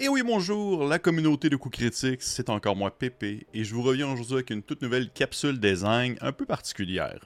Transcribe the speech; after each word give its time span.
Et 0.00 0.08
oui, 0.08 0.22
bonjour, 0.26 0.88
la 0.88 0.98
communauté 0.98 1.48
de 1.48 1.54
coups 1.54 1.78
critiques, 1.78 2.20
c'est 2.20 2.50
encore 2.50 2.74
moi 2.74 2.98
Pépé, 2.98 3.46
et 3.54 3.62
je 3.62 3.72
vous 3.76 3.82
reviens 3.82 4.10
aujourd'hui 4.10 4.34
avec 4.34 4.50
une 4.50 4.64
toute 4.64 4.82
nouvelle 4.82 5.08
capsule 5.08 5.60
design 5.60 6.16
un 6.20 6.32
peu 6.32 6.46
particulière. 6.46 7.20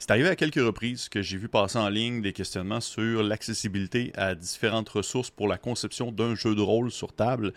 C'est 0.00 0.10
arrivé 0.10 0.28
à 0.28 0.34
quelques 0.34 0.56
reprises 0.56 1.08
que 1.08 1.22
j'ai 1.22 1.36
vu 1.36 1.46
passer 1.46 1.78
en 1.78 1.88
ligne 1.88 2.20
des 2.20 2.32
questionnements 2.32 2.80
sur 2.80 3.22
l'accessibilité 3.22 4.10
à 4.16 4.34
différentes 4.34 4.88
ressources 4.88 5.30
pour 5.30 5.46
la 5.46 5.56
conception 5.56 6.10
d'un 6.10 6.34
jeu 6.34 6.56
de 6.56 6.62
rôle 6.62 6.90
sur 6.90 7.12
table, 7.12 7.52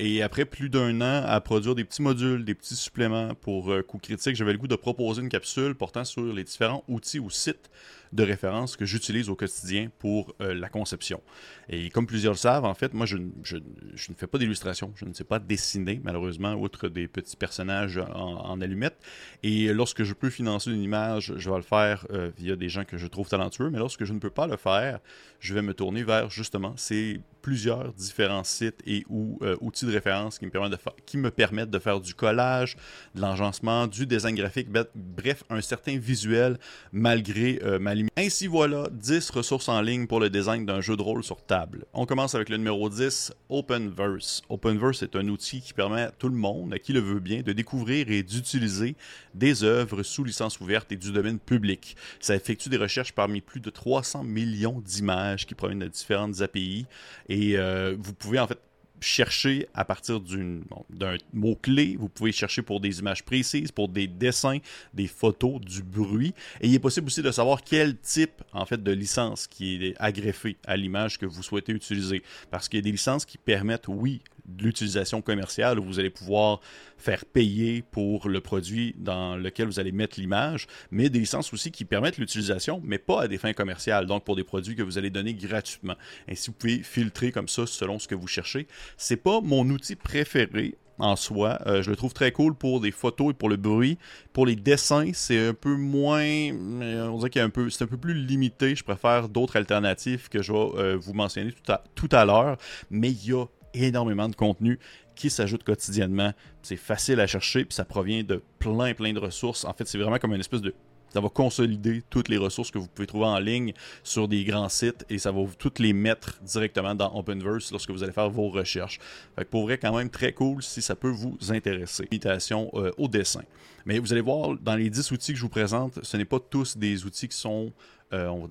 et 0.00 0.20
après 0.20 0.46
plus 0.46 0.68
d'un 0.68 1.00
an 1.00 1.24
à 1.24 1.40
produire 1.40 1.76
des 1.76 1.84
petits 1.84 2.02
modules, 2.02 2.44
des 2.44 2.56
petits 2.56 2.74
suppléments 2.74 3.36
pour 3.36 3.70
euh, 3.70 3.84
coups 3.84 4.08
critiques, 4.08 4.34
j'avais 4.34 4.52
le 4.52 4.58
goût 4.58 4.66
de 4.66 4.74
proposer 4.74 5.22
une 5.22 5.28
capsule 5.28 5.76
portant 5.76 6.04
sur 6.04 6.24
les 6.24 6.42
différents 6.42 6.82
outils 6.88 7.20
ou 7.20 7.30
sites 7.30 7.70
de 8.16 8.22
référence 8.22 8.76
que 8.76 8.84
j'utilise 8.84 9.28
au 9.28 9.36
quotidien 9.36 9.88
pour 9.98 10.34
euh, 10.40 10.54
la 10.54 10.68
conception. 10.68 11.22
Et 11.68 11.90
comme 11.90 12.06
plusieurs 12.06 12.32
le 12.32 12.38
savent, 12.38 12.64
en 12.64 12.74
fait, 12.74 12.94
moi, 12.94 13.06
je, 13.06 13.18
je, 13.42 13.56
ne 13.56 14.14
fais 14.16 14.26
pas 14.26 14.38
d'illustration. 14.38 14.92
Je 14.96 15.04
ne 15.04 15.12
sais 15.12 15.24
pas 15.24 15.38
dessiner, 15.38 16.00
malheureusement, 16.02 16.54
outre 16.54 16.88
des 16.88 17.06
petits 17.06 17.36
personnages 17.36 17.98
en, 17.98 18.40
en 18.44 18.60
allumettes. 18.60 18.98
Et 19.42 19.72
lorsque 19.72 20.02
je 20.02 20.14
peux 20.14 20.30
financer 20.30 20.70
une 20.70 20.82
image, 20.82 21.34
je 21.36 21.50
vais 21.50 21.56
le 21.56 21.62
faire 21.62 22.06
euh, 22.10 22.30
via 22.36 22.56
des 22.56 22.68
gens 22.68 22.84
que 22.84 22.96
je 22.96 23.06
trouve 23.06 23.28
talentueux. 23.28 23.70
Mais 23.70 23.78
lorsque 23.78 24.04
je 24.04 24.12
ne 24.12 24.18
peux 24.18 24.30
pas 24.30 24.46
le 24.46 24.56
faire, 24.56 25.00
je 25.38 25.54
vais 25.54 25.62
me 25.62 25.74
tourner 25.74 26.02
vers, 26.02 26.30
justement, 26.30 26.74
ces 26.76 27.20
plusieurs 27.46 27.92
différents 27.92 28.42
sites 28.42 28.82
et 28.88 29.04
ou 29.08 29.38
euh, 29.42 29.56
outils 29.60 29.86
de 29.86 29.92
référence 29.92 30.36
qui 30.36 30.46
me, 30.46 30.50
permettent 30.50 30.72
de 30.72 30.78
qui 31.06 31.16
me 31.16 31.30
permettent 31.30 31.70
de 31.70 31.78
faire 31.78 32.00
du 32.00 32.12
collage, 32.12 32.76
de 33.14 33.20
l'agencement, 33.20 33.86
du 33.86 34.04
design 34.04 34.34
graphique, 34.34 34.68
bref, 34.96 35.44
un 35.48 35.60
certain 35.60 35.96
visuel 35.96 36.58
malgré 36.90 37.60
euh, 37.62 37.78
ma 37.78 37.94
limite. 37.94 38.10
Ainsi 38.16 38.48
voilà, 38.48 38.88
10 38.90 39.30
ressources 39.30 39.68
en 39.68 39.80
ligne 39.80 40.08
pour 40.08 40.18
le 40.18 40.28
design 40.28 40.66
d'un 40.66 40.80
jeu 40.80 40.96
de 40.96 41.02
rôle 41.02 41.22
sur 41.22 41.40
table. 41.40 41.84
On 41.92 42.04
commence 42.04 42.34
avec 42.34 42.48
le 42.48 42.56
numéro 42.56 42.90
10, 42.90 43.32
Openverse. 43.48 44.42
Openverse 44.48 45.04
est 45.04 45.14
un 45.14 45.28
outil 45.28 45.60
qui 45.60 45.72
permet 45.72 46.02
à 46.02 46.10
tout 46.10 46.28
le 46.28 46.34
monde, 46.34 46.74
à 46.74 46.80
qui 46.80 46.92
le 46.92 47.00
veut 47.00 47.20
bien, 47.20 47.42
de 47.42 47.52
découvrir 47.52 48.10
et 48.10 48.24
d'utiliser 48.24 48.96
des 49.34 49.62
œuvres 49.62 50.02
sous 50.02 50.24
licence 50.24 50.58
ouverte 50.58 50.90
et 50.90 50.96
du 50.96 51.12
domaine 51.12 51.38
public. 51.38 51.96
Ça 52.18 52.34
effectue 52.34 52.70
des 52.70 52.76
recherches 52.76 53.12
parmi 53.12 53.40
plus 53.40 53.60
de 53.60 53.70
300 53.70 54.24
millions 54.24 54.80
d'images 54.80 55.46
qui 55.46 55.54
proviennent 55.54 55.78
de 55.78 55.86
différentes 55.86 56.40
API 56.40 56.86
et 57.28 57.35
et 57.36 57.58
euh, 57.58 57.94
vous 57.98 58.14
pouvez 58.14 58.38
en 58.38 58.46
fait 58.46 58.58
chercher 58.98 59.68
à 59.74 59.84
partir 59.84 60.20
d'un 60.20 61.18
mot-clé. 61.34 61.96
Vous 61.98 62.08
pouvez 62.08 62.32
chercher 62.32 62.62
pour 62.62 62.80
des 62.80 62.98
images 62.98 63.26
précises, 63.26 63.70
pour 63.70 63.88
des 63.88 64.06
dessins, 64.06 64.56
des 64.94 65.06
photos, 65.06 65.60
du 65.60 65.82
bruit. 65.82 66.32
Et 66.62 66.68
il 66.68 66.74
est 66.74 66.78
possible 66.78 67.08
aussi 67.08 67.20
de 67.20 67.30
savoir 67.30 67.62
quel 67.62 67.98
type 67.98 68.42
en 68.54 68.64
fait 68.64 68.82
de 68.82 68.90
licence 68.90 69.46
qui 69.46 69.84
est 69.84 69.94
agreffé 69.98 70.56
à 70.64 70.78
l'image 70.78 71.18
que 71.18 71.26
vous 71.26 71.42
souhaitez 71.42 71.72
utiliser. 71.72 72.22
Parce 72.50 72.70
qu'il 72.70 72.78
y 72.78 72.80
a 72.80 72.84
des 72.84 72.92
licences 72.92 73.26
qui 73.26 73.36
permettent, 73.36 73.88
oui, 73.88 74.22
de 74.48 74.64
l'utilisation 74.64 75.22
commerciale 75.22 75.78
où 75.78 75.84
vous 75.84 75.98
allez 75.98 76.10
pouvoir 76.10 76.60
faire 76.98 77.24
payer 77.24 77.82
pour 77.82 78.28
le 78.28 78.40
produit 78.40 78.94
dans 78.98 79.36
lequel 79.36 79.66
vous 79.66 79.80
allez 79.80 79.92
mettre 79.92 80.18
l'image, 80.18 80.66
mais 80.90 81.08
des 81.08 81.18
licences 81.18 81.52
aussi 81.52 81.70
qui 81.70 81.84
permettent 81.84 82.18
l'utilisation, 82.18 82.80
mais 82.84 82.98
pas 82.98 83.22
à 83.22 83.28
des 83.28 83.38
fins 83.38 83.52
commerciales, 83.52 84.06
donc 84.06 84.24
pour 84.24 84.36
des 84.36 84.44
produits 84.44 84.76
que 84.76 84.82
vous 84.82 84.98
allez 84.98 85.10
donner 85.10 85.34
gratuitement. 85.34 85.94
Ainsi, 86.28 86.48
vous 86.48 86.54
pouvez 86.54 86.82
filtrer 86.82 87.32
comme 87.32 87.48
ça 87.48 87.66
selon 87.66 87.98
ce 87.98 88.08
que 88.08 88.14
vous 88.14 88.26
cherchez. 88.26 88.66
C'est 88.96 89.16
pas 89.16 89.40
mon 89.40 89.68
outil 89.68 89.96
préféré 89.96 90.76
en 90.98 91.16
soi. 91.16 91.58
Euh, 91.66 91.82
je 91.82 91.90
le 91.90 91.96
trouve 91.96 92.12
très 92.12 92.32
cool 92.32 92.54
pour 92.54 92.80
des 92.80 92.90
photos 92.90 93.30
et 93.30 93.34
pour 93.34 93.48
le 93.48 93.56
bruit. 93.56 93.98
Pour 94.32 94.46
les 94.46 94.56
dessins, 94.56 95.10
c'est 95.12 95.48
un 95.48 95.54
peu 95.54 95.74
moins. 95.76 96.24
On 96.24 97.16
dirait 97.18 97.30
qu'il 97.30 97.42
un 97.42 97.50
peu. 97.50 97.70
C'est 97.70 97.84
un 97.84 97.86
peu 97.88 97.96
plus 97.96 98.14
limité. 98.14 98.74
Je 98.74 98.84
préfère 98.84 99.28
d'autres 99.28 99.56
alternatives 99.56 100.28
que 100.28 100.42
je 100.42 100.52
vais 100.52 100.58
euh, 100.58 100.96
vous 100.96 101.12
mentionner 101.12 101.52
tout 101.52 101.72
à, 101.72 101.84
tout 101.94 102.08
à 102.12 102.24
l'heure. 102.24 102.56
Mais 102.90 103.10
il 103.10 103.26
y 103.26 103.32
a 103.32 103.44
énormément 103.84 104.28
de 104.28 104.36
contenu 104.36 104.78
qui 105.14 105.30
s'ajoute 105.30 105.64
quotidiennement. 105.64 106.32
C'est 106.62 106.76
facile 106.76 107.20
à 107.20 107.26
chercher, 107.26 107.64
puis 107.64 107.74
ça 107.74 107.84
provient 107.84 108.22
de 108.22 108.42
plein, 108.58 108.94
plein 108.94 109.12
de 109.12 109.18
ressources. 109.18 109.64
En 109.64 109.72
fait, 109.72 109.86
c'est 109.86 109.98
vraiment 109.98 110.18
comme 110.18 110.34
une 110.34 110.40
espèce 110.40 110.60
de 110.60 110.74
ça 111.16 111.20
va 111.22 111.30
consolider 111.30 112.02
toutes 112.10 112.28
les 112.28 112.36
ressources 112.36 112.70
que 112.70 112.76
vous 112.78 112.88
pouvez 112.88 113.06
trouver 113.06 113.24
en 113.24 113.38
ligne 113.38 113.72
sur 114.02 114.28
des 114.28 114.44
grands 114.44 114.68
sites 114.68 115.06
et 115.08 115.18
ça 115.18 115.32
va 115.32 115.40
toutes 115.58 115.78
les 115.78 115.94
mettre 115.94 116.38
directement 116.42 116.94
dans 116.94 117.16
Openverse 117.16 117.70
lorsque 117.70 117.90
vous 117.90 118.02
allez 118.02 118.12
faire 118.12 118.28
vos 118.28 118.50
recherches. 118.50 118.98
Fait 119.34 119.46
que 119.46 119.48
pour 119.48 119.62
vrai, 119.62 119.78
quand 119.78 119.96
même 119.96 120.10
très 120.10 120.32
cool 120.32 120.62
si 120.62 120.82
ça 120.82 120.94
peut 120.94 121.08
vous 121.08 121.38
intéresser. 121.48 122.06
Invitation 122.12 122.70
euh, 122.74 122.90
au 122.98 123.08
dessin. 123.08 123.40
Mais 123.86 123.98
vous 123.98 124.12
allez 124.12 124.20
voir, 124.20 124.58
dans 124.60 124.74
les 124.74 124.90
10 124.90 125.10
outils 125.12 125.32
que 125.32 125.38
je 125.38 125.42
vous 125.42 125.48
présente, 125.48 125.98
ce 126.02 126.16
n'est 126.18 126.26
pas 126.26 126.40
tous 126.40 126.76
des 126.76 127.06
outils 127.06 127.28
qui 127.28 127.36
sont 127.38 127.72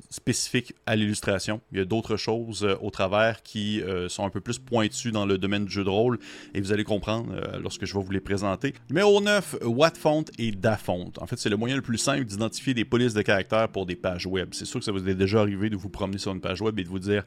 spécifiques 0.09 0.73
à 0.85 0.95
l'illustration. 0.95 1.61
Il 1.71 1.77
y 1.77 1.81
a 1.81 1.85
d'autres 1.85 2.17
choses 2.17 2.63
euh, 2.63 2.75
au 2.81 2.89
travers 2.89 3.41
qui 3.41 3.81
euh, 3.81 4.09
sont 4.09 4.25
un 4.25 4.29
peu 4.29 4.41
plus 4.41 4.59
pointues 4.59 5.11
dans 5.11 5.25
le 5.25 5.37
domaine 5.37 5.65
du 5.65 5.71
jeu 5.71 5.83
de 5.83 5.89
rôle 5.89 6.19
et 6.53 6.61
vous 6.61 6.71
allez 6.71 6.83
comprendre 6.83 7.33
lorsque 7.59 7.85
je 7.85 7.93
vais 7.93 8.03
vous 8.03 8.11
les 8.11 8.19
présenter. 8.19 8.73
Numéro 8.89 9.21
9, 9.21 9.57
Wattfont 9.63 10.25
et 10.37 10.51
Dafont. 10.51 11.11
En 11.19 11.27
fait, 11.27 11.37
c'est 11.37 11.49
le 11.49 11.57
moyen 11.57 11.75
le 11.75 11.81
plus 11.81 11.97
simple 11.97 12.25
d'identifier 12.25 12.73
des 12.73 12.85
polices 12.85 13.13
de 13.13 13.21
caractères 13.21 13.69
pour 13.69 13.85
des 13.85 13.95
pages 13.95 14.25
web. 14.25 14.49
C'est 14.51 14.65
sûr 14.65 14.79
que 14.79 14.85
ça 14.85 14.91
vous 14.91 15.07
est 15.07 15.15
déjà 15.15 15.41
arrivé 15.41 15.69
de 15.69 15.75
vous 15.75 15.89
promener 15.89 16.17
sur 16.17 16.31
une 16.31 16.41
page 16.41 16.61
web 16.61 16.77
et 16.79 16.83
de 16.83 16.89
vous 16.89 16.99
dire 16.99 17.23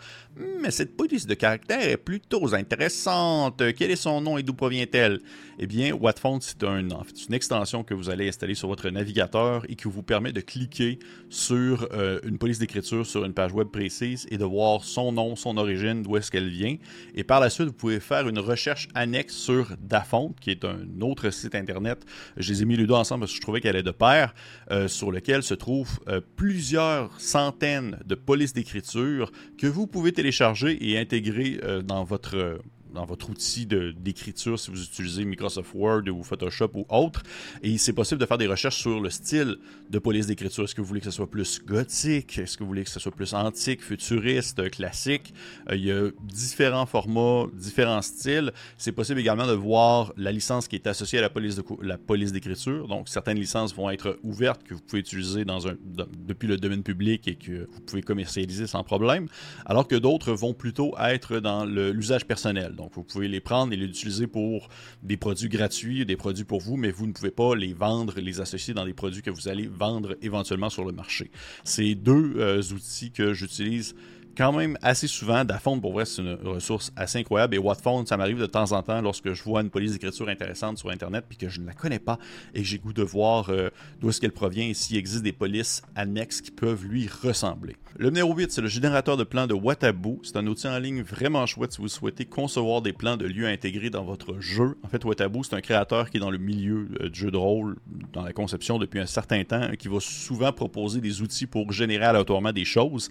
Mais 0.60 0.70
cette 0.70 0.96
police 0.96 1.26
de 1.26 1.34
caractère 1.34 1.80
est 1.80 1.96
plutôt 1.96 2.54
intéressante. 2.54 3.62
Quel 3.76 3.90
est 3.90 3.96
son 3.96 4.20
nom 4.20 4.38
et 4.38 4.42
d'où 4.42 4.54
provient-elle 4.54 5.20
Eh 5.58 5.66
bien, 5.66 5.92
Wattfont, 5.92 6.40
c'est 6.40 6.62
un, 6.64 6.90
en 6.90 7.04
fait, 7.04 7.26
une 7.26 7.34
extension 7.34 7.84
que 7.84 7.94
vous 7.94 8.10
allez 8.10 8.28
installer 8.28 8.54
sur 8.54 8.68
votre 8.68 8.88
navigateur 8.90 9.64
et 9.68 9.76
qui 9.76 9.88
vous 9.88 10.02
permet 10.02 10.32
de 10.32 10.40
cliquer 10.40 10.98
sur 11.28 11.88
une 12.24 12.38
police 12.38 12.58
d'écriture 12.58 13.06
sur 13.06 13.24
une 13.24 13.32
page 13.32 13.52
web 13.52 13.68
précise 13.68 14.26
et 14.30 14.38
de 14.38 14.44
voir 14.44 14.84
son 14.84 15.12
nom, 15.12 15.36
son 15.36 15.56
origine, 15.56 16.02
d'où 16.02 16.16
est-ce 16.16 16.30
qu'elle 16.30 16.48
vient. 16.48 16.76
Et 17.14 17.24
par 17.24 17.40
la 17.40 17.50
suite, 17.50 17.68
vous 17.68 17.72
pouvez 17.72 18.00
faire 18.00 18.28
une 18.28 18.38
recherche 18.38 18.88
annexe 18.94 19.34
sur 19.34 19.76
Dafont, 19.80 20.34
qui 20.40 20.50
est 20.50 20.64
un 20.64 20.78
autre 21.00 21.30
site 21.30 21.54
internet. 21.54 22.04
Je 22.36 22.52
les 22.52 22.62
ai 22.62 22.64
mis 22.64 22.76
les 22.76 22.86
deux 22.86 22.94
ensemble 22.94 23.20
parce 23.20 23.32
que 23.32 23.36
je 23.36 23.42
trouvais 23.42 23.60
qu'elle 23.60 23.76
est 23.76 23.82
de 23.82 23.90
pair, 23.90 24.34
euh, 24.70 24.88
sur 24.88 25.10
lequel 25.10 25.42
se 25.42 25.54
trouvent 25.54 25.98
euh, 26.08 26.20
plusieurs 26.36 27.20
centaines 27.20 27.98
de 28.04 28.14
polices 28.14 28.52
d'écriture 28.52 29.30
que 29.58 29.66
vous 29.66 29.86
pouvez 29.86 30.12
télécharger 30.12 30.78
et 30.80 30.98
intégrer 30.98 31.60
euh, 31.62 31.82
dans 31.82 32.04
votre 32.04 32.60
dans 32.92 33.04
votre 33.04 33.30
outil 33.30 33.66
d'écriture 33.66 34.58
si 34.58 34.70
vous 34.70 34.82
utilisez 34.82 35.24
Microsoft 35.24 35.72
Word 35.74 36.08
ou 36.08 36.22
Photoshop 36.22 36.70
ou 36.74 36.86
autre. 36.88 37.22
Et 37.62 37.78
c'est 37.78 37.92
possible 37.92 38.20
de 38.20 38.26
faire 38.26 38.38
des 38.38 38.46
recherches 38.46 38.78
sur 38.78 39.00
le 39.00 39.10
style 39.10 39.56
de 39.90 39.98
police 39.98 40.26
d'écriture. 40.26 40.64
Est-ce 40.64 40.74
que 40.74 40.80
vous 40.80 40.86
voulez 40.86 41.00
que 41.00 41.06
ce 41.06 41.12
soit 41.12 41.30
plus 41.30 41.60
gothique? 41.64 42.38
Est-ce 42.38 42.56
que 42.56 42.62
vous 42.62 42.68
voulez 42.68 42.84
que 42.84 42.90
ce 42.90 43.00
soit 43.00 43.12
plus 43.12 43.34
antique, 43.34 43.82
futuriste, 43.82 44.70
classique? 44.70 45.34
Euh, 45.70 45.76
il 45.76 45.84
y 45.84 45.92
a 45.92 46.10
différents 46.22 46.86
formats, 46.86 47.46
différents 47.54 48.02
styles. 48.02 48.52
C'est 48.76 48.92
possible 48.92 49.20
également 49.20 49.46
de 49.46 49.52
voir 49.52 50.12
la 50.16 50.32
licence 50.32 50.68
qui 50.68 50.76
est 50.76 50.86
associée 50.86 51.18
à 51.18 51.22
la 51.22 51.30
police, 51.30 51.56
de, 51.56 51.64
la 51.82 51.98
police 51.98 52.32
d'écriture. 52.32 52.88
Donc, 52.88 53.08
certaines 53.08 53.38
licences 53.38 53.74
vont 53.74 53.90
être 53.90 54.18
ouvertes 54.22 54.62
que 54.64 54.74
vous 54.74 54.80
pouvez 54.80 55.00
utiliser 55.00 55.44
depuis 55.44 56.48
le 56.48 56.56
domaine 56.56 56.82
public 56.82 57.28
et 57.28 57.36
que 57.36 57.68
vous 57.70 57.80
pouvez 57.80 58.02
commercialiser 58.02 58.66
sans 58.66 58.82
problème, 58.82 59.28
alors 59.66 59.86
que 59.86 59.96
d'autres 59.96 60.32
vont 60.32 60.54
plutôt 60.54 60.94
être 60.98 61.40
dans 61.40 61.64
l'usage 61.64 62.26
personnel. 62.26 62.74
Donc, 62.78 62.92
vous 62.94 63.02
pouvez 63.02 63.28
les 63.28 63.40
prendre 63.40 63.72
et 63.72 63.76
les 63.76 63.86
utiliser 63.86 64.26
pour 64.28 64.68
des 65.02 65.16
produits 65.16 65.48
gratuits, 65.48 66.06
des 66.06 66.16
produits 66.16 66.44
pour 66.44 66.60
vous, 66.60 66.76
mais 66.76 66.92
vous 66.92 67.06
ne 67.06 67.12
pouvez 67.12 67.32
pas 67.32 67.54
les 67.54 67.74
vendre, 67.74 68.20
les 68.20 68.40
associer 68.40 68.72
dans 68.72 68.86
des 68.86 68.94
produits 68.94 69.20
que 69.20 69.30
vous 69.30 69.48
allez 69.48 69.66
vendre 69.66 70.16
éventuellement 70.22 70.70
sur 70.70 70.84
le 70.84 70.92
marché. 70.92 71.30
C'est 71.64 71.96
deux 71.96 72.34
euh, 72.36 72.62
outils 72.72 73.10
que 73.10 73.34
j'utilise 73.34 73.94
quand 74.38 74.52
même 74.52 74.78
assez 74.82 75.08
souvent. 75.08 75.44
Dafont, 75.44 75.80
pour 75.80 75.92
vrai, 75.92 76.04
c'est 76.04 76.22
une 76.22 76.34
ressource 76.44 76.92
assez 76.94 77.18
incroyable. 77.18 77.56
Et 77.56 77.58
Wattphone, 77.58 78.06
ça 78.06 78.16
m'arrive 78.16 78.38
de 78.38 78.46
temps 78.46 78.70
en 78.70 78.84
temps 78.84 79.00
lorsque 79.02 79.32
je 79.32 79.42
vois 79.42 79.62
une 79.62 79.70
police 79.70 79.92
d'écriture 79.92 80.28
intéressante 80.28 80.78
sur 80.78 80.90
Internet 80.90 81.24
puis 81.28 81.36
que 81.36 81.48
je 81.48 81.60
ne 81.60 81.66
la 81.66 81.72
connais 81.72 81.98
pas 81.98 82.18
et 82.54 82.60
que 82.60 82.64
j'ai 82.64 82.78
goût 82.78 82.92
de 82.92 83.02
voir 83.02 83.50
euh, 83.50 83.70
d'où 84.00 84.10
est-ce 84.10 84.20
qu'elle 84.20 84.32
provient 84.32 84.68
et 84.68 84.74
s'il 84.74 84.96
existe 84.96 85.24
des 85.24 85.32
polices 85.32 85.82
annexes 85.96 86.40
qui 86.40 86.52
peuvent 86.52 86.84
lui 86.84 87.08
ressembler. 87.08 87.74
Le 87.96 88.10
numéro 88.10 88.32
8, 88.32 88.52
c'est 88.52 88.60
le 88.60 88.68
générateur 88.68 89.16
de 89.16 89.24
plans 89.24 89.48
de 89.48 89.54
Watabu. 89.54 90.20
C'est 90.22 90.36
un 90.36 90.46
outil 90.46 90.68
en 90.68 90.78
ligne 90.78 91.02
vraiment 91.02 91.44
chouette 91.46 91.72
si 91.72 91.80
vous 91.80 91.88
souhaitez 91.88 92.24
concevoir 92.24 92.80
des 92.80 92.92
plans 92.92 93.16
de 93.16 93.26
lieux 93.26 93.48
intégrés 93.48 93.90
dans 93.90 94.04
votre 94.04 94.38
jeu. 94.38 94.78
En 94.84 94.88
fait, 94.88 95.04
Watabu, 95.04 95.40
c'est 95.42 95.56
un 95.56 95.60
créateur 95.60 96.10
qui 96.10 96.18
est 96.18 96.20
dans 96.20 96.30
le 96.30 96.38
milieu 96.38 96.86
euh, 97.00 97.08
du 97.08 97.18
jeu 97.18 97.32
de 97.32 97.36
rôle, 97.36 97.76
dans 98.12 98.22
la 98.22 98.32
conception 98.32 98.78
depuis 98.78 99.00
un 99.00 99.06
certain 99.06 99.42
temps, 99.42 99.70
qui 99.76 99.88
va 99.88 99.98
souvent 99.98 100.52
proposer 100.52 101.00
des 101.00 101.22
outils 101.22 101.46
pour 101.46 101.72
générer 101.72 102.04
aléatoirement 102.04 102.52
des 102.52 102.64
choses, 102.64 103.10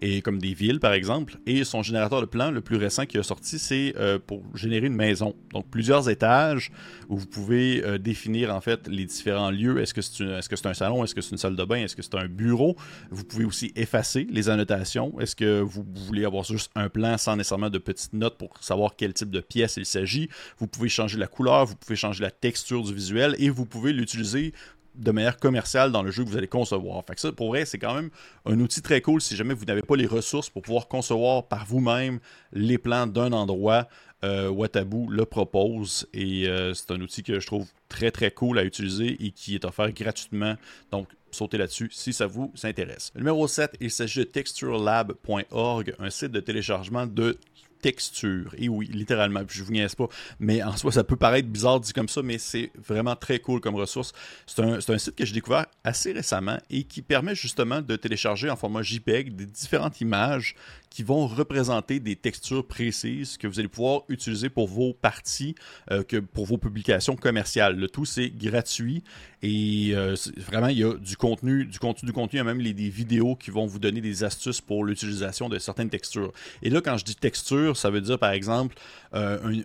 et 0.00 0.22
comme 0.22 0.38
des 0.38 0.54
villes 0.54 0.67
par 0.76 0.92
exemple. 0.92 1.38
Et 1.46 1.64
son 1.64 1.82
générateur 1.82 2.20
de 2.20 2.26
plans, 2.26 2.50
le 2.50 2.60
plus 2.60 2.76
récent 2.76 3.06
qui 3.06 3.16
a 3.16 3.22
sorti, 3.22 3.58
c'est 3.58 3.94
euh, 3.96 4.18
pour 4.18 4.42
générer 4.54 4.88
une 4.88 4.94
maison. 4.94 5.34
Donc, 5.52 5.68
plusieurs 5.70 6.08
étages 6.10 6.70
où 7.08 7.16
vous 7.16 7.26
pouvez 7.26 7.82
euh, 7.84 7.96
définir, 7.96 8.54
en 8.54 8.60
fait, 8.60 8.86
les 8.88 9.06
différents 9.06 9.50
lieux. 9.50 9.80
Est-ce 9.80 9.94
que 9.94 10.02
c'est 10.02 10.24
est 10.24 10.40
-ce 10.40 10.56
c'est 10.56 10.66
un 10.66 10.74
salon? 10.74 11.02
Est-ce 11.04 11.14
que 11.14 11.22
c'est 11.22 11.32
une 11.32 11.38
salle 11.38 11.56
de 11.56 11.64
bain? 11.64 11.78
Est-ce 11.84 11.96
que 11.96 12.02
c'est 12.02 12.16
un 12.16 12.28
bureau? 12.28 12.76
Vous 13.10 13.24
pouvez 13.24 13.46
aussi 13.46 13.72
effacer 13.74 14.26
les 14.30 14.48
annotations. 14.50 15.18
Est-ce 15.20 15.34
que 15.34 15.60
vous 15.60 15.84
voulez 16.06 16.24
avoir 16.24 16.44
juste 16.44 16.70
un 16.74 16.88
plan 16.90 17.16
sans 17.16 17.36
nécessairement 17.36 17.70
de 17.70 17.78
petites 17.78 18.12
notes 18.12 18.36
pour 18.36 18.50
savoir 18.60 18.96
quel 18.96 19.14
type 19.14 19.30
de 19.30 19.40
pièce 19.40 19.76
il 19.78 19.86
s'agit? 19.86 20.28
Vous 20.58 20.66
pouvez 20.66 20.90
changer 20.90 21.18
la 21.18 21.26
couleur, 21.26 21.64
vous 21.64 21.76
pouvez 21.76 21.96
changer 21.96 22.22
la 22.22 22.30
texture 22.30 22.82
du 22.82 22.92
visuel 22.92 23.34
et 23.38 23.48
vous 23.48 23.64
pouvez 23.64 23.92
l'utiliser 23.92 24.52
de 24.98 25.10
manière 25.12 25.38
commerciale 25.38 25.92
dans 25.92 26.02
le 26.02 26.10
jeu 26.10 26.24
que 26.24 26.28
vous 26.28 26.36
allez 26.36 26.48
concevoir. 26.48 27.04
Fait 27.06 27.14
que 27.14 27.20
ça, 27.20 27.32
pour 27.32 27.48
vrai, 27.48 27.64
c'est 27.64 27.78
quand 27.78 27.94
même 27.94 28.10
un 28.44 28.58
outil 28.60 28.82
très 28.82 29.00
cool 29.00 29.20
si 29.20 29.36
jamais 29.36 29.54
vous 29.54 29.64
n'avez 29.64 29.82
pas 29.82 29.96
les 29.96 30.06
ressources 30.06 30.50
pour 30.50 30.62
pouvoir 30.62 30.88
concevoir 30.88 31.46
par 31.46 31.64
vous-même 31.64 32.18
les 32.52 32.78
plans 32.78 33.06
d'un 33.06 33.32
endroit. 33.32 33.88
Euh, 34.24 34.48
Watabu 34.50 35.06
le 35.10 35.24
propose 35.24 36.08
et 36.12 36.48
euh, 36.48 36.74
c'est 36.74 36.90
un 36.90 37.00
outil 37.00 37.22
que 37.22 37.38
je 37.38 37.46
trouve 37.46 37.68
très 37.88 38.10
très 38.10 38.32
cool 38.32 38.58
à 38.58 38.64
utiliser 38.64 39.16
et 39.24 39.30
qui 39.30 39.54
est 39.54 39.64
offert 39.64 39.92
gratuitement. 39.92 40.56
Donc 40.90 41.06
sautez 41.30 41.56
là-dessus 41.56 41.88
si 41.92 42.12
ça 42.12 42.26
vous 42.26 42.52
intéresse. 42.64 43.12
numéro 43.14 43.46
7, 43.46 43.76
il 43.80 43.92
s'agit 43.92 44.20
de 44.20 44.24
texturelab.org, 44.24 45.94
un 46.00 46.10
site 46.10 46.32
de 46.32 46.40
téléchargement 46.40 47.06
de 47.06 47.38
texture. 47.80 48.54
Et 48.58 48.68
oui, 48.68 48.88
littéralement, 48.92 49.40
je 49.48 49.62
vous 49.62 49.72
niaise 49.72 49.94
pas, 49.94 50.08
mais 50.38 50.62
en 50.62 50.76
soi, 50.76 50.92
ça 50.92 51.04
peut 51.04 51.16
paraître 51.16 51.48
bizarre 51.48 51.80
dit 51.80 51.92
comme 51.92 52.08
ça, 52.08 52.22
mais 52.22 52.38
c'est 52.38 52.70
vraiment 52.76 53.16
très 53.16 53.38
cool 53.38 53.60
comme 53.60 53.76
ressource. 53.76 54.12
C'est 54.46 54.60
un, 54.60 54.74
un, 54.74 54.98
site 54.98 55.14
que 55.14 55.24
j'ai 55.24 55.34
découvert 55.34 55.66
assez 55.84 56.12
récemment 56.12 56.58
et 56.70 56.84
qui 56.84 57.02
permet 57.02 57.34
justement 57.34 57.80
de 57.80 57.96
télécharger 57.96 58.50
en 58.50 58.56
format 58.56 58.82
JPEG 58.82 59.34
des 59.34 59.46
différentes 59.46 60.00
images 60.00 60.54
qui 60.90 61.02
vont 61.02 61.26
représenter 61.26 62.00
des 62.00 62.16
textures 62.16 62.66
précises 62.66 63.36
que 63.36 63.46
vous 63.46 63.58
allez 63.58 63.68
pouvoir 63.68 64.02
utiliser 64.08 64.48
pour 64.48 64.68
vos 64.68 64.94
parties, 64.94 65.54
euh, 65.90 66.02
que 66.02 66.16
pour 66.16 66.46
vos 66.46 66.58
publications 66.58 67.16
commerciales. 67.16 67.76
Le 67.76 67.88
tout, 67.88 68.04
c'est 68.04 68.30
gratuit 68.30 69.02
et 69.42 69.90
euh, 69.94 70.16
vraiment, 70.38 70.68
il 70.68 70.78
y 70.78 70.84
a 70.84 70.94
du 70.94 71.16
contenu, 71.16 71.64
du 71.64 71.78
contenu, 71.78 72.06
du 72.06 72.12
contenu, 72.12 72.38
il 72.38 72.38
y 72.38 72.40
a 72.40 72.44
même 72.44 72.60
les, 72.60 72.74
des 72.74 72.88
vidéos 72.88 73.36
qui 73.36 73.50
vont 73.50 73.66
vous 73.66 73.78
donner 73.78 74.00
des 74.00 74.24
astuces 74.24 74.60
pour 74.60 74.84
l'utilisation 74.84 75.48
de 75.48 75.58
certaines 75.58 75.90
textures. 75.90 76.32
Et 76.62 76.70
là, 76.70 76.80
quand 76.80 76.96
je 76.96 77.04
dis 77.04 77.14
texture, 77.14 77.67
ça 77.76 77.90
veut 77.90 78.00
dire 78.00 78.18
par 78.18 78.32
exemple 78.32 78.76
euh, 79.14 79.62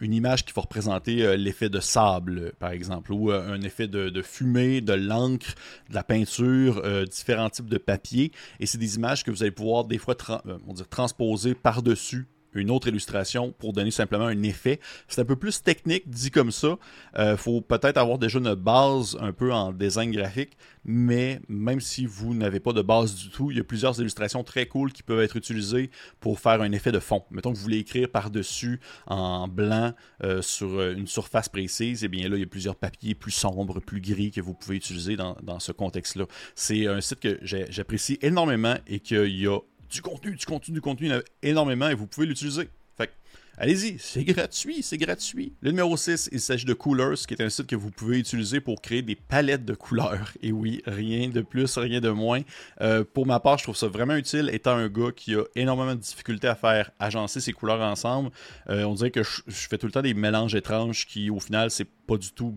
une 0.00 0.14
image 0.14 0.44
qui 0.44 0.52
va 0.52 0.62
représenter 0.62 1.36
l'effet 1.36 1.68
de 1.68 1.80
sable, 1.80 2.52
par 2.58 2.70
exemple, 2.70 3.12
ou 3.12 3.30
un 3.30 3.60
effet 3.62 3.88
de, 3.88 4.22
fumée, 4.22 4.80
de 4.80 4.92
l'encre, 4.92 5.54
de 5.88 5.94
la 5.94 6.02
peinture, 6.02 6.82
différents 7.06 7.50
types 7.50 7.68
de 7.68 7.78
papier. 7.78 8.32
Et 8.58 8.66
c'est 8.66 8.78
des 8.78 8.96
images 8.96 9.24
que 9.24 9.30
vous 9.30 9.42
allez 9.42 9.52
pouvoir 9.52 9.84
des 9.84 9.98
fois 9.98 10.16
transposer 10.90 11.54
par-dessus 11.54 12.26
une 12.54 12.70
autre 12.70 12.88
illustration 12.88 13.52
pour 13.58 13.72
donner 13.72 13.90
simplement 13.90 14.26
un 14.26 14.42
effet. 14.42 14.80
C'est 15.08 15.20
un 15.20 15.24
peu 15.24 15.36
plus 15.36 15.62
technique 15.62 16.08
dit 16.08 16.30
comme 16.30 16.50
ça. 16.50 16.78
Il 17.14 17.20
euh, 17.20 17.36
faut 17.36 17.60
peut-être 17.60 17.96
avoir 17.96 18.18
déjà 18.18 18.38
une 18.38 18.54
base 18.54 19.16
un 19.20 19.32
peu 19.32 19.52
en 19.52 19.72
design 19.72 20.10
graphique, 20.10 20.56
mais 20.84 21.40
même 21.48 21.80
si 21.80 22.06
vous 22.06 22.34
n'avez 22.34 22.60
pas 22.60 22.72
de 22.72 22.82
base 22.82 23.14
du 23.14 23.30
tout, 23.30 23.50
il 23.50 23.58
y 23.58 23.60
a 23.60 23.64
plusieurs 23.64 23.98
illustrations 24.00 24.44
très 24.44 24.66
cool 24.66 24.92
qui 24.92 25.02
peuvent 25.02 25.20
être 25.20 25.36
utilisées 25.36 25.90
pour 26.20 26.40
faire 26.40 26.60
un 26.62 26.72
effet 26.72 26.92
de 26.92 26.98
fond. 26.98 27.22
Mettons 27.30 27.52
que 27.52 27.56
vous 27.56 27.62
voulez 27.62 27.78
écrire 27.78 28.08
par-dessus 28.08 28.80
en 29.06 29.48
blanc 29.48 29.92
euh, 30.24 30.42
sur 30.42 30.80
une 30.82 31.06
surface 31.06 31.48
précise, 31.48 32.02
et 32.02 32.06
eh 32.06 32.08
bien 32.08 32.28
là, 32.28 32.36
il 32.36 32.40
y 32.40 32.44
a 32.44 32.46
plusieurs 32.46 32.76
papiers 32.76 33.14
plus 33.14 33.32
sombres, 33.32 33.80
plus 33.80 34.00
gris 34.00 34.30
que 34.30 34.40
vous 34.40 34.54
pouvez 34.54 34.76
utiliser 34.76 35.16
dans, 35.16 35.36
dans 35.42 35.60
ce 35.60 35.72
contexte-là. 35.72 36.26
C'est 36.54 36.86
un 36.86 37.00
site 37.00 37.20
que 37.20 37.38
j'apprécie 37.42 38.18
énormément 38.22 38.76
et 38.86 39.00
qu'il 39.00 39.36
y 39.36 39.46
a 39.46 39.58
du 39.90 40.02
contenu, 40.02 40.36
du 40.36 40.46
contenu, 40.46 40.74
du 40.74 40.80
contenu, 40.80 41.06
il 41.08 41.10
y 41.10 41.14
en 41.14 41.18
a 41.18 41.22
énormément 41.42 41.88
et 41.88 41.94
vous 41.94 42.06
pouvez 42.06 42.26
l'utiliser. 42.26 42.68
Fait 42.96 43.10
allez-y, 43.58 43.98
c'est 43.98 44.24
gratuit, 44.24 44.82
c'est 44.82 44.98
gratuit. 44.98 45.52
Le 45.60 45.70
numéro 45.70 45.96
6, 45.96 46.28
il 46.32 46.40
s'agit 46.40 46.64
de 46.64 46.72
Coolers, 46.74 47.16
qui 47.26 47.34
est 47.34 47.42
un 47.42 47.50
site 47.50 47.66
que 47.66 47.76
vous 47.76 47.90
pouvez 47.90 48.18
utiliser 48.18 48.60
pour 48.60 48.80
créer 48.80 49.02
des 49.02 49.16
palettes 49.16 49.64
de 49.64 49.74
couleurs. 49.74 50.32
Et 50.42 50.52
oui, 50.52 50.80
rien 50.86 51.28
de 51.28 51.40
plus, 51.40 51.76
rien 51.76 52.00
de 52.00 52.10
moins. 52.10 52.40
Euh, 52.80 53.04
pour 53.04 53.26
ma 53.26 53.40
part, 53.40 53.58
je 53.58 53.64
trouve 53.64 53.76
ça 53.76 53.88
vraiment 53.88 54.16
utile, 54.16 54.50
étant 54.52 54.76
un 54.76 54.88
gars 54.88 55.12
qui 55.14 55.34
a 55.34 55.42
énormément 55.56 55.94
de 55.94 56.00
difficultés 56.00 56.48
à 56.48 56.54
faire 56.54 56.90
agencer 56.98 57.40
ses 57.40 57.52
couleurs 57.52 57.80
ensemble. 57.80 58.30
Euh, 58.68 58.84
on 58.84 58.94
dirait 58.94 59.10
que 59.10 59.22
je, 59.22 59.42
je, 59.46 59.68
fais 59.68 59.76
tout 59.76 59.86
le 59.86 59.92
temps 59.92 60.02
des 60.02 60.14
mélanges 60.14 60.54
étranges 60.54 61.06
qui, 61.06 61.30
au 61.30 61.40
final, 61.40 61.70
c'est 61.70 61.88
du 62.18 62.32
tout 62.32 62.54